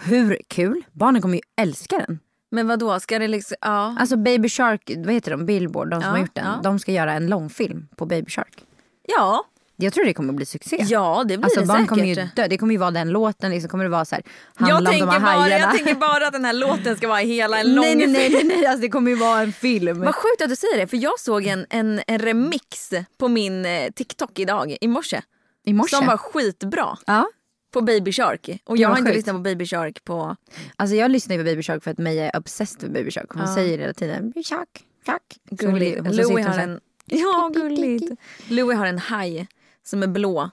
[0.00, 0.82] Hur kul?
[0.92, 2.18] Barnen kommer ju älska den.
[2.50, 3.96] Men vad då ska det liksom, ja.
[3.98, 5.46] Alltså Baby Shark, vad heter de?
[5.46, 6.44] Billboard, de som Ja, har gjort den.
[6.44, 6.60] ja.
[6.62, 8.64] De ska göra en långfilm på Baby Shark.
[9.08, 9.44] Ja,
[9.82, 10.76] Jag tror det kommer bli succé.
[10.88, 11.88] ja det blir Alltså det barn säkert.
[11.88, 12.46] kommer ju dö.
[12.48, 13.50] Det kommer ju vara den låten.
[13.50, 14.24] Liksom kommer det vara så här,
[14.58, 15.58] jag, tänker bara, hajarna.
[15.58, 18.30] jag tänker bara att den här låten ska vara hela en lång nej, nej, nej,
[18.30, 18.66] nej, nej.
[18.66, 20.00] Alltså, det kommer ju vara en film.
[20.00, 23.66] Vad sjukt att du säger det för jag såg en, en, en remix på min
[23.66, 25.22] eh, TikTok idag i morse.
[25.64, 25.96] I morse?
[25.96, 26.98] Som var skitbra.
[27.06, 27.28] Ja.
[27.72, 28.48] på Baby Shark.
[28.64, 29.16] Och jag har inte sjukt.
[29.16, 30.36] lyssnat på Baby Shark på...
[30.76, 33.26] Alltså jag lyssnar ju på Baby Shark för att Meja är obsessed med Baby Shark.
[33.30, 33.54] Hon Ja.
[33.54, 34.68] säger hela tiden Baby Shark,
[35.06, 35.22] Shark.
[35.50, 36.00] Gulligt.
[36.04, 36.80] Louie hon har en...
[37.04, 38.20] Ja, gulligt.
[38.48, 39.46] Louie har en haj
[39.82, 40.50] som är blå.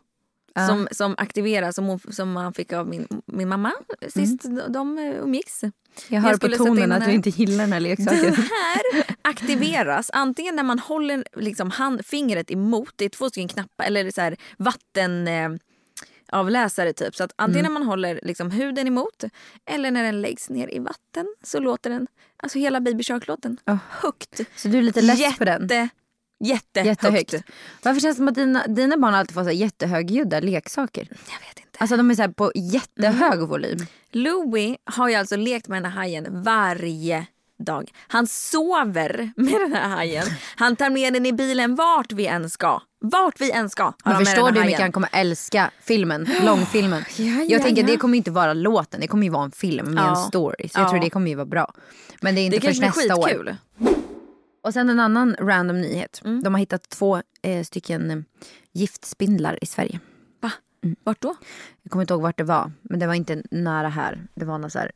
[0.54, 0.68] Ja.
[0.68, 3.74] Som, som aktiveras, som, hon, som han fick av min, min mamma
[4.14, 5.62] sist de eh, umgicks.
[6.08, 8.34] Jag hör på sätta in tonen den att du inte gillar den här Den leksaken.
[8.36, 13.86] här aktiveras antingen när man håller liksom hand, fingret emot, det är två stycken knappar,
[13.86, 15.28] eller så här vatten...
[15.28, 15.50] Eh,
[16.32, 17.16] avläsare typ.
[17.16, 17.74] Så att antingen Mm.
[17.74, 19.24] när man håller liksom huden emot
[19.66, 22.08] eller när den läggs ner i vatten så låter den,
[22.44, 23.78] alltså hela Baby Shark-låten, Oh.
[23.90, 24.40] högt.
[24.56, 25.68] Så du är lite less på den?
[26.40, 27.34] Jätte, jättehögt.
[27.34, 27.50] Jättehögt.
[27.84, 31.08] Varför känns det som att dina, dina barn alltid får så jättehögljudda leksaker?
[31.10, 31.78] Jag vet inte.
[31.80, 33.48] Alltså de är så på jättehög Mm.
[33.50, 33.78] volym.
[34.12, 37.26] Louis har ju alltså lekt med den här hajen varje
[37.66, 37.92] dag.
[38.08, 40.26] Han sover med den här hajen.
[40.56, 42.82] Han tar med den i bilen vart vi än ska.
[43.02, 47.04] Vart vi än ska Man förstår du hur mycket han kommer älska filmen, långfilmen.
[47.18, 47.88] Ja, ja, jag tänker ja.
[47.88, 50.70] det kommer inte vara låten, det kommer ju vara en film med en story.
[50.70, 50.90] Så jag Ja.
[50.90, 51.74] tror det kommer ju vara bra.
[52.22, 53.24] Men det är inte Det kanske blir nästa år.
[53.24, 53.56] skitkul.
[54.62, 56.22] Och sen en annan random nyhet.
[56.26, 56.44] Mm.
[56.44, 58.18] De har hittat två eh, stycken eh,
[58.72, 60.00] giftspindlar i Sverige.
[60.40, 60.52] Va?
[61.04, 61.36] Vart då?
[61.84, 64.28] Jag kommer inte ihåg vart det var, men det var inte nära här.
[64.36, 64.92] Det var något så här,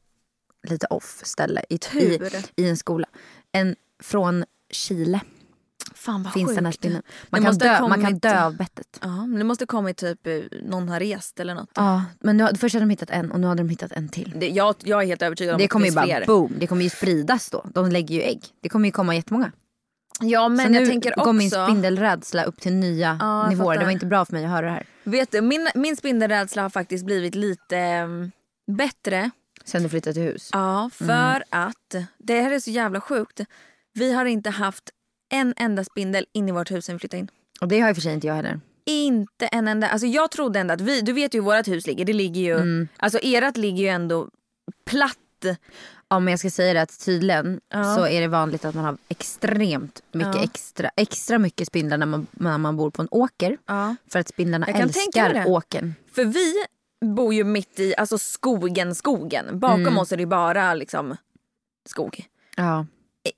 [0.68, 2.20] lite off ställe i, i,
[2.56, 3.08] i en skola.
[3.52, 5.22] En från Chile
[5.96, 6.82] Fan vad finns sjukt.
[6.82, 7.02] den här.
[7.30, 9.00] Man, Det kan ha dö, man kan kommit- dö av bettet.
[9.02, 11.70] Ja, men det måste kommit typ eh, någon har rest eller något.
[11.76, 14.34] Ja, men nu, först hade de hittat en och nu hade de hittat en till.
[14.36, 16.26] Det, jag, jag är helt övertygad om Det att kommer det ju finns bara fler.
[16.26, 17.66] boom, det kommer ju spridas då.
[17.74, 18.42] De lägger ju ägg.
[18.62, 19.52] Det kommer ju komma jättemånga.
[20.22, 21.66] Ja men så jag nu tänker går min också.
[21.66, 23.74] spindelrädsla upp till nya Ja, nivåer.
[23.74, 23.86] Det fattar.
[23.86, 24.86] var inte bra för mig att höra det här.
[25.04, 28.32] Vet du, min, min spindelrädsla har faktiskt blivit lite mm,
[28.78, 29.30] bättre.
[29.66, 30.50] Sen du flyttade till hus.
[30.54, 33.42] Ja, för att det här är så jävla sjukt.
[33.94, 34.90] Vi har inte haft
[35.34, 37.28] en enda spindel in i vårt hus sen vi flyttade in.
[37.62, 38.60] Och det har och för sig inte jag heller.
[38.86, 39.88] Inte en enda.
[39.90, 42.06] Alltså jag trodde ändå att vi, du vet ju hur vårt hus ligger.
[42.06, 44.30] Det ligger ju, alltså ert ligger ju ändå
[44.86, 45.18] platt.
[46.10, 47.96] Ja men jag ska säga det att tydligen Ja.
[47.96, 50.44] så är det vanligt att man har extremt mycket Ja.
[50.44, 53.58] extra, extra mycket spindlar när man, när man bor på en åker.
[53.66, 53.96] Ja.
[54.12, 55.94] För att spindlarna älskar åkern.
[56.12, 56.54] För vi
[57.16, 59.60] bor ju mitt i alltså skogen, skogen.
[59.60, 59.98] Bakom Mm.
[59.98, 61.18] oss är det bara liksom
[61.90, 62.26] skog.
[62.58, 62.86] Ja.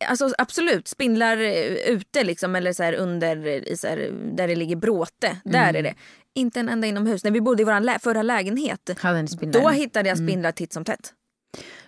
[0.08, 4.76] Alltså absolut, spindlar eh, ute liksom eller så under i så här, där det ligger
[4.76, 5.38] bråte.
[5.44, 5.76] Där Mm.
[5.76, 5.94] är det.
[6.34, 7.24] Inte en enda inomhus.
[7.24, 8.90] När vi bodde i vår lä- förra lägenhet
[9.54, 11.14] då hittade jag spindlar titt som tätt.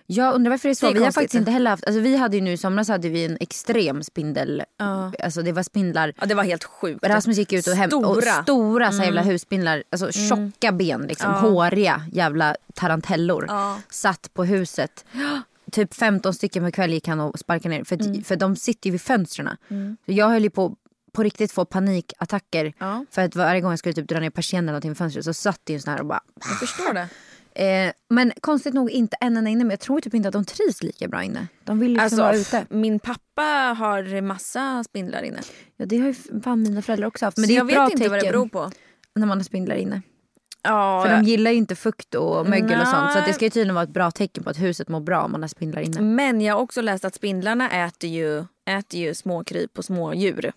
[0.06, 0.86] Jag undrar varför det är så.
[0.86, 2.88] Det är vi har faktiskt inte heller haft, alltså vi hade ju nu i somras
[2.88, 5.12] hade vi en extrem spindel, Ja.
[5.22, 6.12] alltså det var spindlar.
[6.20, 7.06] Ja det var helt sjukt.
[7.06, 8.42] Rasmus gick ut och hämtade och Stora.
[8.42, 11.38] stora så jävla husspindlar, alltså tjocka ben liksom, Ja.
[11.38, 13.44] håriga jävla tarantellor.
[13.48, 13.80] Ja.
[13.90, 15.04] Satt på huset.
[15.72, 17.84] Typ 15 stycken per kväll gick han och sparkade ner.
[17.84, 18.24] För, Mm.
[18.24, 19.48] för de sitter ju vid fönstren.
[20.06, 20.76] Så jag höll ju på
[21.12, 22.72] på riktigt få panikattacker.
[22.78, 23.04] Ja.
[23.10, 25.60] För att varje gång jag skulle typ dra ner persiennen eller vid fönstret så satt
[25.64, 26.20] det ju en sån här och bara...
[26.48, 27.08] Jag förstår det.
[27.64, 29.64] Eh, men konstigt nog inte en enda inne.
[29.64, 31.46] Men jag tror typ inte att de trivs lika bra inne.
[31.64, 32.74] De vill liksom Alltså, vara ute.
[32.74, 33.42] min pappa
[33.78, 35.40] har massa spindlar inne.
[35.76, 37.36] Ja, det har ju fan mina föräldrar också haft.
[37.36, 38.70] Men Så det är jag vet inte vad det beror på.
[39.14, 40.02] när man har spindlar inne.
[40.62, 43.12] Ja, För de gillar ju inte fukt och mögel och sånt.
[43.12, 43.32] Så det Nej.
[43.34, 45.48] ska ju tydligen vara ett bra tecken på att huset mår bra om man har
[45.48, 46.00] spindlar inne.
[46.00, 50.52] Men jag har också läst att spindlarna äter ju, äter ju småkryp och smådjur.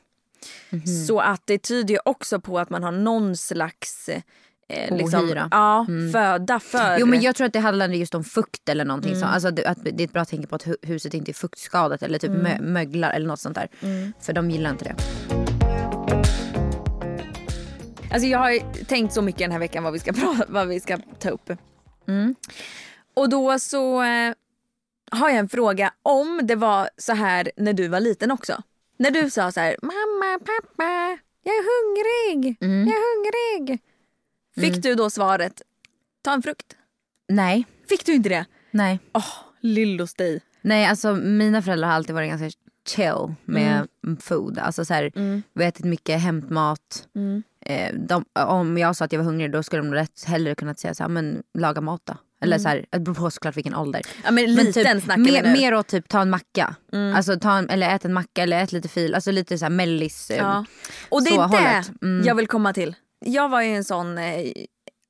[0.70, 0.88] Mhm.
[0.88, 4.10] Så att det tyder ju också på att man har någon slags
[4.70, 5.48] eh, liksom, Ohyra.
[5.52, 6.98] ja, föda för...
[7.00, 9.22] Jo men jag tror att det handlar just om fukt eller någonting Mm.
[9.22, 9.28] så.
[9.28, 12.04] Alltså det- att det är ett bra tecken på att hu- huset inte är fuktskadat
[12.04, 12.46] eller typ Mm.
[12.46, 13.68] mö- möglar eller något sånt där.
[14.20, 14.96] För de gillar inte det.
[18.12, 20.80] Alltså jag har tänkt så mycket den här veckan vad vi ska, pra- vad vi
[20.80, 21.52] ska ta upp.
[22.08, 22.36] Mm.
[23.14, 24.34] Och då så eh,
[25.12, 28.62] har jag en fråga om det var så här när du var liten också.
[28.98, 32.88] När du sa så här, mamma, pappa, jag är hungrig, Mm.
[32.88, 33.80] jag är hungrig.
[34.56, 35.62] Fick du då svaret,
[36.22, 36.76] ta en frukt?
[37.30, 38.46] Nej, Fick du inte det?
[38.72, 39.00] nej.
[39.14, 39.26] Åh,
[39.62, 40.42] lillos dig.
[40.62, 42.50] Nej alltså mina föräldrar har alltid varit ganska
[42.88, 43.88] chill med
[44.20, 44.60] food.
[44.60, 45.12] Alltså så här,
[45.54, 47.08] vi har ätit mycket hämtmat.
[47.66, 50.80] Eh, de, om jag sa att jag var hungrig då skulle de rätt hellre kunnat
[50.80, 52.18] säga så här, men laga mat då.
[52.44, 54.02] Eller så här, det beror på såklart vilken ålder.
[54.24, 55.52] Ja men Men liten typ, snackar mer, nu.
[55.54, 56.76] mer åt typ ta en macka.
[57.16, 59.16] Alltså ta en, eller ät en macka eller ät lite fil.
[59.16, 60.30] Alltså lite så här mellis.
[60.32, 60.66] eh, Ja.
[61.10, 61.92] Och det är det hållet.
[62.02, 62.26] Mm.
[62.28, 62.96] jag vill komma till.
[63.26, 64.52] Jag var ju en sån eh,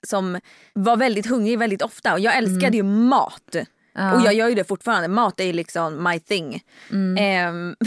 [0.08, 0.39] som
[0.74, 3.56] var väldigt hungrig väldigt ofta och jag älskade ju mat.
[3.56, 3.66] Mm.
[3.93, 4.02] Ja.
[4.02, 4.14] Mm.
[4.20, 5.08] Och jag gör ju det fortfarande.
[5.08, 6.62] Mat är ju liksom my thing.
[7.20, 7.76] Ehm,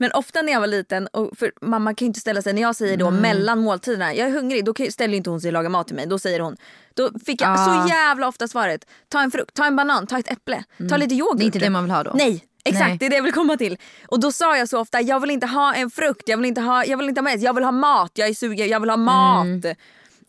[0.00, 2.62] men ofta när jag var liten, och för mamma kan ju inte ställa sig, när
[2.62, 3.20] jag säger då Mm.
[3.20, 6.06] mellan måltiderna, jag är hungrig, då ställer inte hon sig och lagar mat till mig.
[6.06, 6.56] Då säger hon,
[6.94, 7.56] då fick jag Ja.
[7.84, 11.14] så jävla ofta svaret, ta en frukt, ta en banan, ta ett äpple, ta lite
[11.14, 11.32] yoghurt.
[11.32, 11.38] Mm.
[11.38, 12.10] Det är inte det man vill ha då.
[12.14, 12.98] Nej, exakt Nej.
[12.98, 13.78] det är det jag vill komma till.
[14.08, 16.60] Och då sa jag så ofta, jag vill inte ha en frukt, jag vill inte
[16.60, 18.90] ha, jag vill inte ha mat, jag vill ha mat, jag är sugen, jag vill
[18.90, 19.44] ha mat.
[19.44, 19.74] Mm.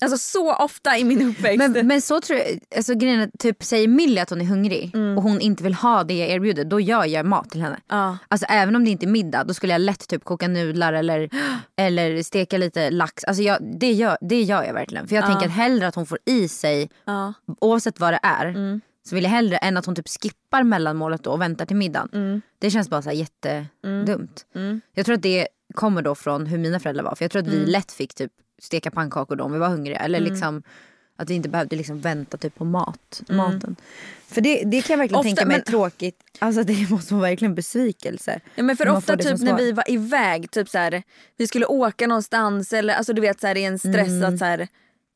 [0.02, 1.58] Alltså så ofta i min uppväxt.
[1.58, 4.92] Men, men så tror jag, alltså grejen är, typ säger Millie att hon är hungrig
[4.94, 5.18] Mm.
[5.18, 7.80] och hon inte vill ha det jag erbjuder, då gör jag mat till henne.
[7.88, 8.18] Ja.
[8.28, 11.30] Alltså även om det inte är middag, då skulle jag lätt typ koka nudlar eller,
[11.76, 13.24] eller steka lite lax.
[13.24, 15.08] Alltså jag, det, gör, det gör jag verkligen.
[15.08, 17.34] För jag tänker att hellre att hon får i sig, Ja.
[17.62, 18.82] oavsett vad det är, Mm.
[19.10, 22.10] så vill jag hellre än att hon typ skippar mellanmålet då och väntar till middagen.
[22.14, 22.42] Mm.
[22.60, 24.46] Det känns bara så här jättedumt.
[24.94, 27.16] Jag tror att det kommer då från hur mina föräldrar var.
[27.16, 27.70] För jag tror att vi Mm.
[27.70, 28.32] lätt fick typ
[28.62, 30.00] steka pannkakor då om vi var hungriga.
[30.00, 30.64] Eller liksom
[31.16, 33.76] att vi inte behövde liksom vänta typ på mat, maten.
[34.28, 35.20] För det, det kan jag verkligen Mm.
[35.20, 36.20] Ofta, tänka mig men- tråkigt.
[36.40, 38.40] Alltså det måste vara verkligen besvikelse.
[38.56, 41.04] Ja, men för ofta får det som typ när vi var iväg, typ så här,
[41.38, 44.34] vi skulle åka någonstans eller alltså du vet så här, i en stress Mm.
[44.34, 44.68] att så här,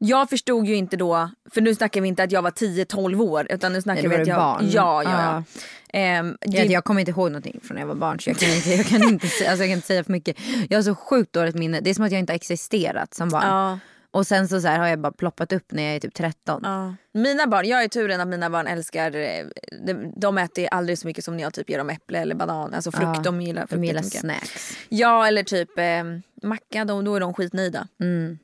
[0.05, 3.47] jag förstod ju inte då, för nu snackar vi inte att jag var 10-12 år
[3.49, 4.69] utan nu snackar då vi att jag, barn.
[4.69, 5.43] Ja, ja, ja.
[5.91, 5.99] Ja.
[5.99, 8.49] Ehm, det, Jag, kommer inte ihåg någonting från när jag var barn så jag kan
[8.49, 10.37] inte, jag kan inte, säga, alltså jag kan inte säga för mycket.
[10.69, 11.79] Jag har så sjukt dåligt minne.
[11.79, 13.43] Det är som att jag inte har existerat som barn.
[13.47, 13.79] ja,
[14.11, 16.61] Och sen så, så här, har jag bara ploppat upp när jag är typ 13.
[16.63, 16.95] ja.
[17.13, 19.45] Mina barn, jag är turen att mina barn älskar, eh,
[19.85, 22.73] de, de äter aldrig så mycket som när jag typ ger dem äpple eller banan,
[22.73, 23.11] alltså frukt.
[23.15, 24.77] Ja, de gillar frukt De gillar snacks.
[24.89, 26.03] Ja eller typ eh,
[26.43, 27.87] macka, de, då är de skitnöjda.
[28.01, 28.37] Mm.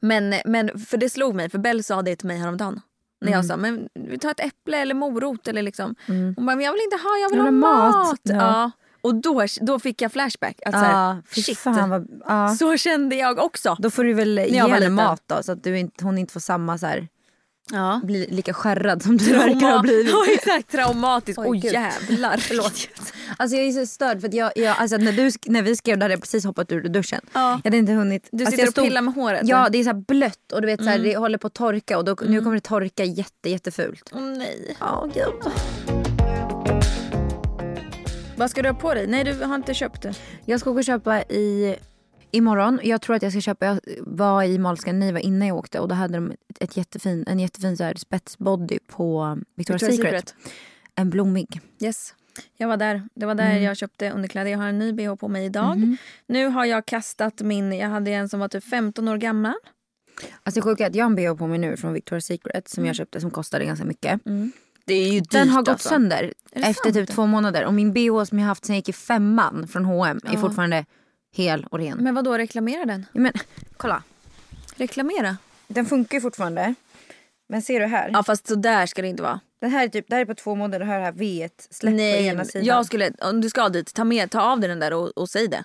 [0.00, 2.80] Men, men för det slog mig, för Bell sa det till mig häromdagen.
[3.20, 3.36] När Mm.
[3.38, 5.94] jag sa men vi tar ett äpple eller morot eller liksom.
[6.06, 7.94] Hon bara men jag vill inte ha, jag vill Jag ha vill ha mat.
[8.06, 8.20] mat.
[8.22, 8.34] Ja.
[8.36, 8.70] Ja.
[9.00, 10.60] Och då, då fick jag flashback.
[10.66, 12.48] Att så här, fy shit, vad, ja.
[12.48, 13.76] så kände jag också.
[13.78, 16.40] Då får du väl ge henne mat då så att du inte, hon inte får
[16.40, 17.08] samma så här,
[17.70, 18.00] Ja.
[18.04, 20.06] bli lika skärrad som du verkar ha blivit.
[20.12, 21.38] Ja, exakt, traumatiskt.
[21.44, 21.72] Oj, gud.
[21.72, 22.36] jävlar.
[22.40, 22.88] Förlåt.
[23.36, 26.04] Alltså jag är så störd för jag, jag alltså när, du, när vi skrev då
[26.04, 27.20] hade jag precis hoppat ur duschen.
[27.32, 27.50] Ja.
[27.50, 28.28] Jag hade inte hunnit.
[28.32, 29.40] Du alltså sitter jag och pillar med håret.
[29.44, 31.08] Ja det är så blött och du vet så här, Mm.
[31.10, 34.10] det håller på att torka och då, nu kommer det torka jätte, jättefult.
[34.14, 34.76] Åh nej.
[34.80, 35.52] Ja gud.
[38.36, 39.06] Vad ska du ha på dig?
[39.06, 40.14] Nej du har inte köpt det.
[40.44, 41.76] Jag ska åka och köpa i
[42.32, 42.80] imorgon.
[42.82, 45.88] Jag tror att jag ska köpa, jag var i Mall Scandinavia innan jag åkte och
[45.88, 50.34] då hade de ett, jättefin, en jättefin så här spetsbody på Victoria's Victoria's Secret.
[50.94, 51.60] En blommig.
[51.80, 52.14] Yes.
[52.56, 53.02] Jag var där.
[53.14, 53.62] Det var där Mm.
[53.62, 54.50] jag köpte underkläder.
[54.50, 55.76] Jag har en ny bh på mig idag.
[55.78, 55.96] Mhm.
[56.26, 59.54] Nu har jag kastat min, jag hade en som var typ 15 år gammal.
[60.42, 62.68] Alltså det sjuka är att jag har en bh på mig nu från Victoria's Secret
[62.68, 64.20] som jag köpte som kostade ganska mycket.
[64.84, 65.88] Det är ju dyrt Den har gått alltså.
[65.88, 66.94] sönder efter sant?
[66.94, 67.64] typ två månader.
[67.64, 70.84] Och min bh som jag haft sen jag gick i femman från H&M är fortfarande
[71.32, 71.98] hel och ren.
[71.98, 73.06] Men vad då reklamera den?
[73.12, 73.32] Ja, Men
[73.76, 74.02] kolla,
[74.76, 75.36] Reklamera?
[75.68, 76.74] den funkar ju fortfarande.
[77.48, 78.10] Men ser du här?
[78.12, 79.40] Ja fast så där ska det inte vara.
[79.60, 81.94] Det här är typ, det här är på två månader, har det här V släpp
[81.94, 82.64] på ena sidan.
[82.66, 85.28] jag skulle, om du ska dit, ta, med, ta av dig den där och, och
[85.30, 85.64] säg det.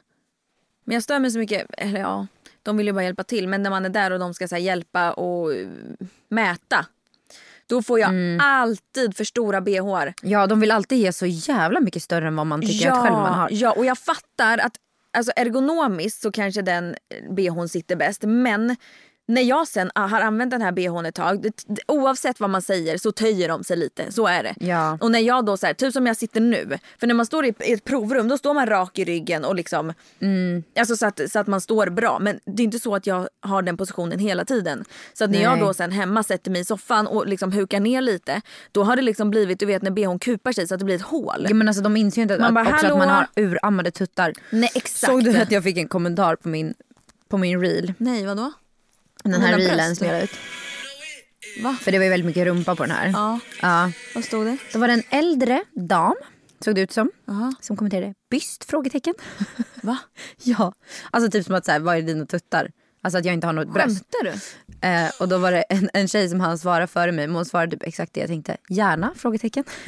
[0.84, 2.28] Men jag stör mig så mycket, eller ja,
[2.64, 3.48] de vill ju bara hjälpa till.
[3.48, 5.68] Men när man är där och de ska så här, hjälpa och uh,
[6.30, 6.86] mäta.
[7.68, 8.40] Då får jag Mm.
[8.42, 10.14] alltid för stora bhar.
[10.22, 13.16] Ja, de vill alltid ge så jävla mycket större än vad man tycker att själv
[13.16, 13.50] man har.
[13.52, 14.78] Ja, och jag fattar att
[15.18, 18.24] alltså, ergonomiskt så kanske den eh, bhn sitter bäst.
[18.24, 18.76] Men
[19.30, 22.50] när jag sen ah, har använt den här bhn ett tag, det, det, oavsett vad
[22.50, 24.12] man säger så töjer de sig lite.
[24.12, 24.56] Så är det.
[24.60, 24.98] Ja.
[25.02, 27.46] Och när jag då, så här, typ som jag sitter nu, för när man står
[27.46, 30.64] i, i ett provrum då står man rak i ryggen och liksom, Mm.
[30.80, 32.20] alltså så att, så att man står bra.
[32.20, 34.86] Men det är inte så att jag har den positionen hela tiden.
[35.14, 35.62] Så att när jag Nej.
[35.62, 39.02] då sen hemma sätter mig i soffan och liksom hukar ner lite, då har det
[39.02, 41.46] liksom blivit, du vet när bhn kupar sig så att det blir ett hål.
[41.50, 43.92] Ja, men alltså, de inser ju inte Man att, bara, också att man har urammade
[43.92, 44.34] tuttar.
[44.50, 45.12] Nej exakt.
[45.12, 46.74] Såg du att jag fick en kommentar på min,
[47.30, 47.94] på min reel?
[47.98, 48.52] Nej vadå?
[49.32, 50.32] Den Mina här reelen som jag la ut.
[51.64, 51.78] Va?
[51.82, 53.08] För det var ju väldigt mycket rumpa på den här.
[53.08, 53.40] Ja.
[53.62, 53.92] Ja.
[54.16, 54.58] Vad stod det?
[54.74, 56.16] Då var det en äldre dam,
[56.66, 57.54] såg det ut som, Aha.
[57.62, 58.66] som kommenterade byst?
[58.70, 59.14] Frågetecken.
[59.82, 59.98] Va?
[60.44, 60.74] ja.
[61.12, 62.72] Alltså typ som att så här, vad är dina tuttar?
[63.02, 63.88] Alltså att jag inte har något bröst.
[63.88, 64.88] Skämtar du?
[64.88, 67.46] Eh, och då var det en, en tjej som han svarade före mig men hon
[67.46, 68.58] svarade typ exakt det jag tänkte.
[68.70, 69.14] Gärna?
[69.16, 69.64] Frågetecken.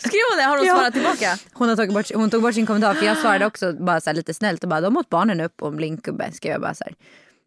[0.00, 0.42] Skrev hon det?
[0.42, 0.74] Har hon Ja.
[0.76, 1.38] svarat tillbaka?
[1.52, 4.12] Hon, har tagit bort, hon tog bort sin kommentar för jag svarade också bara så
[4.12, 6.84] lite snällt och bara de åt barnen upp och en blinkgubbe skrev jag bara så
[6.84, 6.94] här.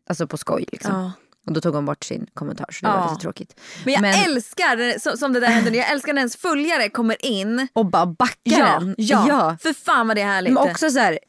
[0.10, 0.92] Alltså på skoj liksom.
[0.96, 1.12] Ja.
[1.48, 3.00] Och då tog hon bort sin kommentar så det Ja.
[3.02, 3.60] var lite tråkigt.
[3.86, 5.78] Men jag älskar så, som det där händer nu.
[5.78, 7.68] Jag älskar när ens följare kommer in.
[7.74, 8.96] och bara backar Ja, den.
[8.98, 9.26] ja.
[9.30, 9.58] ja.
[9.62, 10.54] För fan vad det är härligt.
[10.54, 11.20] Men också så här,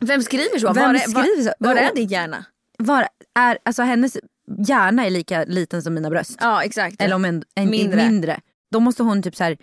[0.00, 0.72] Vem skriver så?
[0.72, 1.52] Vem var skriver så?
[1.58, 2.44] Var, var är din hjärna?
[2.78, 3.08] var
[3.38, 4.16] är, alltså hennes
[4.66, 6.38] hjärna är lika liten som mina bröst.
[6.40, 7.02] Ja exakt.
[7.02, 7.86] Eller om en, en Mindre.
[7.96, 8.08] mindre.
[8.08, 8.40] mindre.
[8.72, 9.56] Då måste hon typ så här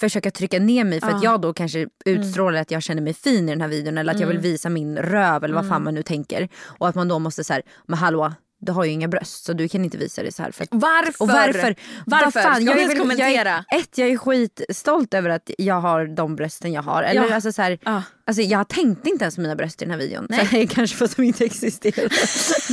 [0.00, 1.30] försöka trycka ner mig för att Ja.
[1.32, 4.20] jag då kanske utstrålar att jag känner mig fin i den här videon eller att
[4.20, 6.48] jag vill visa min röv eller vad fan man nu tänker.
[6.78, 9.52] Och att man då måste så här, men hallå du har ju inga bröst så
[9.52, 10.50] du kan inte visa det så här.
[10.50, 11.22] För att, Varför?
[11.22, 11.74] och varför?
[12.06, 12.40] Varför?
[12.40, 13.64] Fan, jag vi är ens väl- kommentera?
[13.68, 17.02] Jag är, ett, jag är skitstolt över att jag har de brösten jag har.
[17.02, 17.34] Eller Ja.
[17.34, 18.02] alltså så här, Ja.
[18.26, 20.26] alltså jag tänkte inte ens på mina bröst i den här videon.
[20.30, 20.68] Nej.
[20.68, 22.08] Så kanske för att de inte existerar.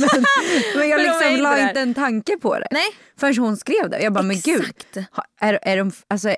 [0.00, 0.24] men,
[0.76, 2.68] men jag liksom inte la inte en tanke på det.
[2.70, 2.86] Nej.
[3.20, 4.00] Förrän hon skrev det.
[4.02, 4.60] Jag bara, men gud.
[4.60, 4.96] Exakt.
[5.40, 6.28] Är, är de, alltså,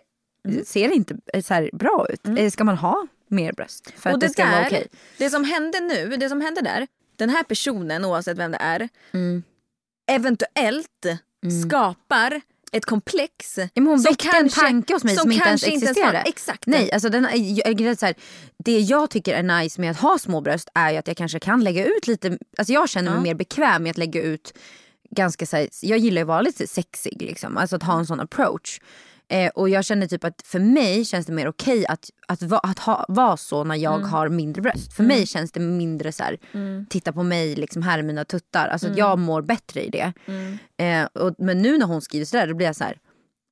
[0.48, 0.64] Mm.
[0.64, 2.28] Ser inte så här bra ut?
[2.38, 4.86] Eh, Ska man ha mer bröst för Och att det, det ska där, vara okej?
[5.18, 6.86] det som hände nu, det som hände där.
[7.16, 8.88] Den här personen oavsett vem det är.
[9.12, 9.42] Mm.
[10.10, 11.06] eventuellt
[11.64, 12.40] skapar
[12.72, 13.58] ett komplex.
[13.58, 15.64] Ja, hon som väckte en tanke hos mig som, inte ens
[15.98, 16.28] fanns.
[16.28, 16.66] Exakt.
[16.66, 18.14] Nej, alltså den, jag, så här,
[18.58, 21.38] det jag tycker är nice med att ha små bröst är ju att jag kanske
[21.40, 24.58] kan lägga ut lite, alltså jag känner mig mer bekväm med att lägga ut
[25.10, 28.06] ganska så här, jag gillar ju att vara lite sexig liksom, alltså att ha en
[28.06, 28.80] sån approach.
[29.30, 32.58] Eh, och jag känner typ att för mig känns det mer okej att, att, va,
[32.58, 34.92] att ha, vara så när jag har mindre bröst.
[34.92, 36.38] För mig känns det mindre så här,
[36.88, 38.68] titta på mig, liksom, här är mina tuttar.
[38.68, 40.12] Alltså att jag mår bättre i det.
[40.84, 42.98] Eh, och, men nu när hon skriver sådär då blir jag så här,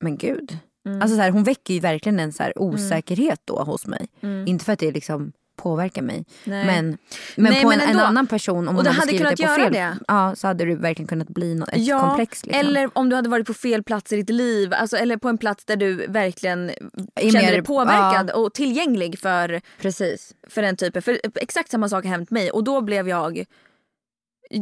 [0.01, 0.59] men gud.
[1.01, 4.07] Alltså så här, hon väcker ju verkligen en så här osäkerhet då hos mig.
[4.47, 5.33] Inte för att det liksom
[5.67, 6.25] påverkar mig.
[6.45, 6.67] Nej.
[6.67, 6.99] Men,
[7.37, 9.47] men Nej, på men en, en annan person, om Och det hade hade skrivit det
[9.47, 9.99] på fel, det.
[10.09, 12.45] Ja, så hade det verkligen kunnat bli något, ett Ja, komplex.
[12.47, 12.61] Liksom.
[12.67, 14.73] Eller om du hade varit på fel plats i ditt liv.
[14.75, 19.19] Alltså, eller på en plats där du verkligen Är kände mer- dig påverkad och tillgänglig
[19.19, 20.35] för, Precis.
[20.49, 21.03] för den typen.
[21.03, 23.45] För exakt samma sak har hänt mig och då blev jag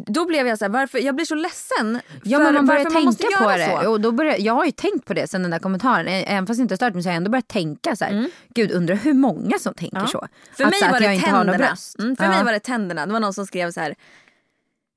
[0.07, 3.01] då blev jag så här, varför, jag blir så ledsen Ja men man börjar varför
[3.05, 3.81] man tänka på det.
[3.83, 3.91] så.
[3.91, 6.09] Och då börjar, jag har ju tänkt på det sen den där kommentaren.
[6.09, 8.27] Även fast jag inte har stört mig så har jag ändå börjat tänka så här.
[8.55, 10.09] Gud undrar hur många som tänker Mm.
[10.13, 10.21] Ja.
[10.21, 10.27] så.
[10.57, 11.77] För att, mig så, var det tänderna.
[11.99, 12.31] Mm, för Ja.
[12.31, 13.07] mig var det tänderna.
[13.07, 13.95] Det var någon som skrev så här.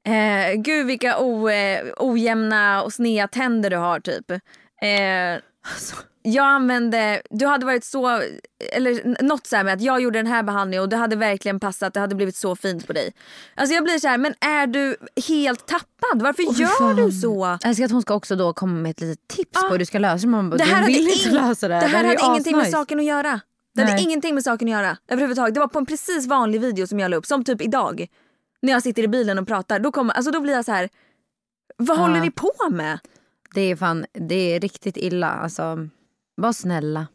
[0.07, 4.31] Eh, Gud vilka o, eh, ojämna och sneda tänder du har typ.
[4.31, 4.37] Eh,
[6.21, 8.21] jag använde, du hade varit så,
[8.73, 11.59] eller något så här med att jag gjorde den här behandlingen och det hade verkligen
[11.59, 13.13] passat, det hade blivit så fint på dig.
[13.55, 14.97] Alltså jag blir så här, men är du
[15.27, 16.21] helt tappad?
[16.21, 17.57] Varför gör du så?
[17.61, 19.61] Jag älskar att hon ska också då komma med ett litet tips Ja.
[19.61, 20.27] på hur du ska lösa det.
[20.27, 21.79] Man bara, Det här du hade, vill inte lösa det.
[21.79, 22.77] det här är ju hade ingenting med asnice.
[22.77, 23.39] saken att göra.
[23.75, 24.03] Det hade Nej.
[24.03, 25.53] ingenting med saken att göra överhuvudtaget.
[25.53, 28.07] Det var på en precis vanlig video som jag la upp, som typ idag.
[28.61, 30.89] När jag sitter i bilen och pratar, då, kommer, alltså då blir jag så här.
[31.77, 32.99] Vad håller ni på med?
[33.53, 35.29] Det är fan, det är riktigt illa.
[35.29, 35.87] Alltså,
[36.35, 37.07] var snälla.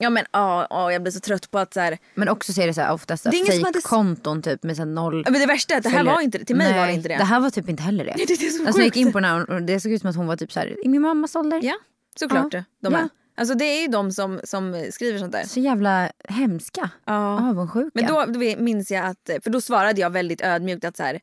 [0.00, 1.98] Ja men ja, ja, jag blir så trött på att så här.
[2.14, 4.84] Men också så är det så här, oftast Det som hade- fejkkonton typ med så
[4.84, 6.14] noll Men det värsta är att det här följare.
[6.14, 6.44] var inte det.
[6.44, 7.16] Till mig var det Nej, inte det.
[7.16, 8.12] Det här var typ inte heller det.
[8.16, 10.00] det är det är alltså, jag gick in på den här och det såg ut
[10.00, 11.60] som att hon var typ så här, i min mammas ålder.
[11.62, 11.74] Ja,
[12.18, 12.54] såklart.
[12.54, 12.64] Ja.
[12.82, 12.98] De Ja.
[12.98, 13.08] är.
[13.36, 15.44] Alltså det är ju de som, som skriver sånt där.
[15.44, 16.90] Så jävla hemska.
[17.04, 17.50] Ja.
[17.50, 17.90] Avundsjuka.
[17.94, 21.20] Men då, då minns jag att, för då svarade jag väldigt ödmjukt att så här,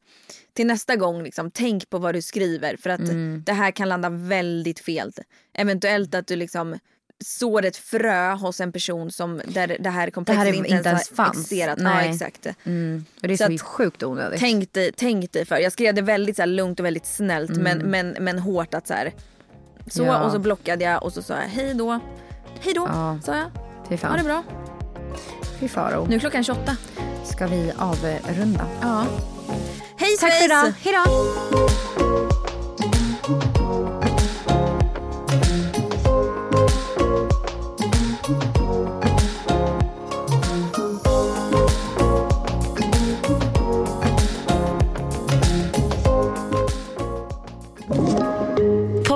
[0.53, 3.43] till nästa gång liksom, tänk på vad du skriver för att Mm.
[3.45, 5.11] det här kan landa väldigt fel.
[5.53, 6.79] Eventuellt att du liksom
[7.25, 10.69] sår ett frö hos en person som där det här komplexet Det här är inte,
[10.69, 11.37] inte ens fanns.
[11.37, 11.77] existerat.
[11.81, 12.09] Ja, Nej.
[12.09, 12.47] exakt.
[12.63, 13.05] mm.
[13.21, 14.39] och det är Så så, att- sjukt onödigt.
[14.39, 15.57] Tänk dig, tänk dig för.
[15.57, 18.87] Jag skrev det väldigt så här, lugnt och väldigt snällt men, men, men hårt att
[18.87, 19.11] så här.
[19.87, 20.03] Så.
[20.03, 20.19] Ja.
[20.23, 21.99] och så blockade jag och så sa jag hej då.
[22.59, 23.17] Hej då Ja.
[23.25, 23.45] sa jag.
[23.89, 24.25] Fy Ha det fan.
[24.25, 24.43] bra.
[25.59, 26.05] Fy faro.
[26.09, 26.75] Nu är klockan 28.
[27.23, 28.65] ska vi avrunda.
[28.81, 29.05] Ja.
[29.97, 30.45] Hej Tack för svejs!
[30.45, 30.73] idag.
[30.83, 32.60] Hej då.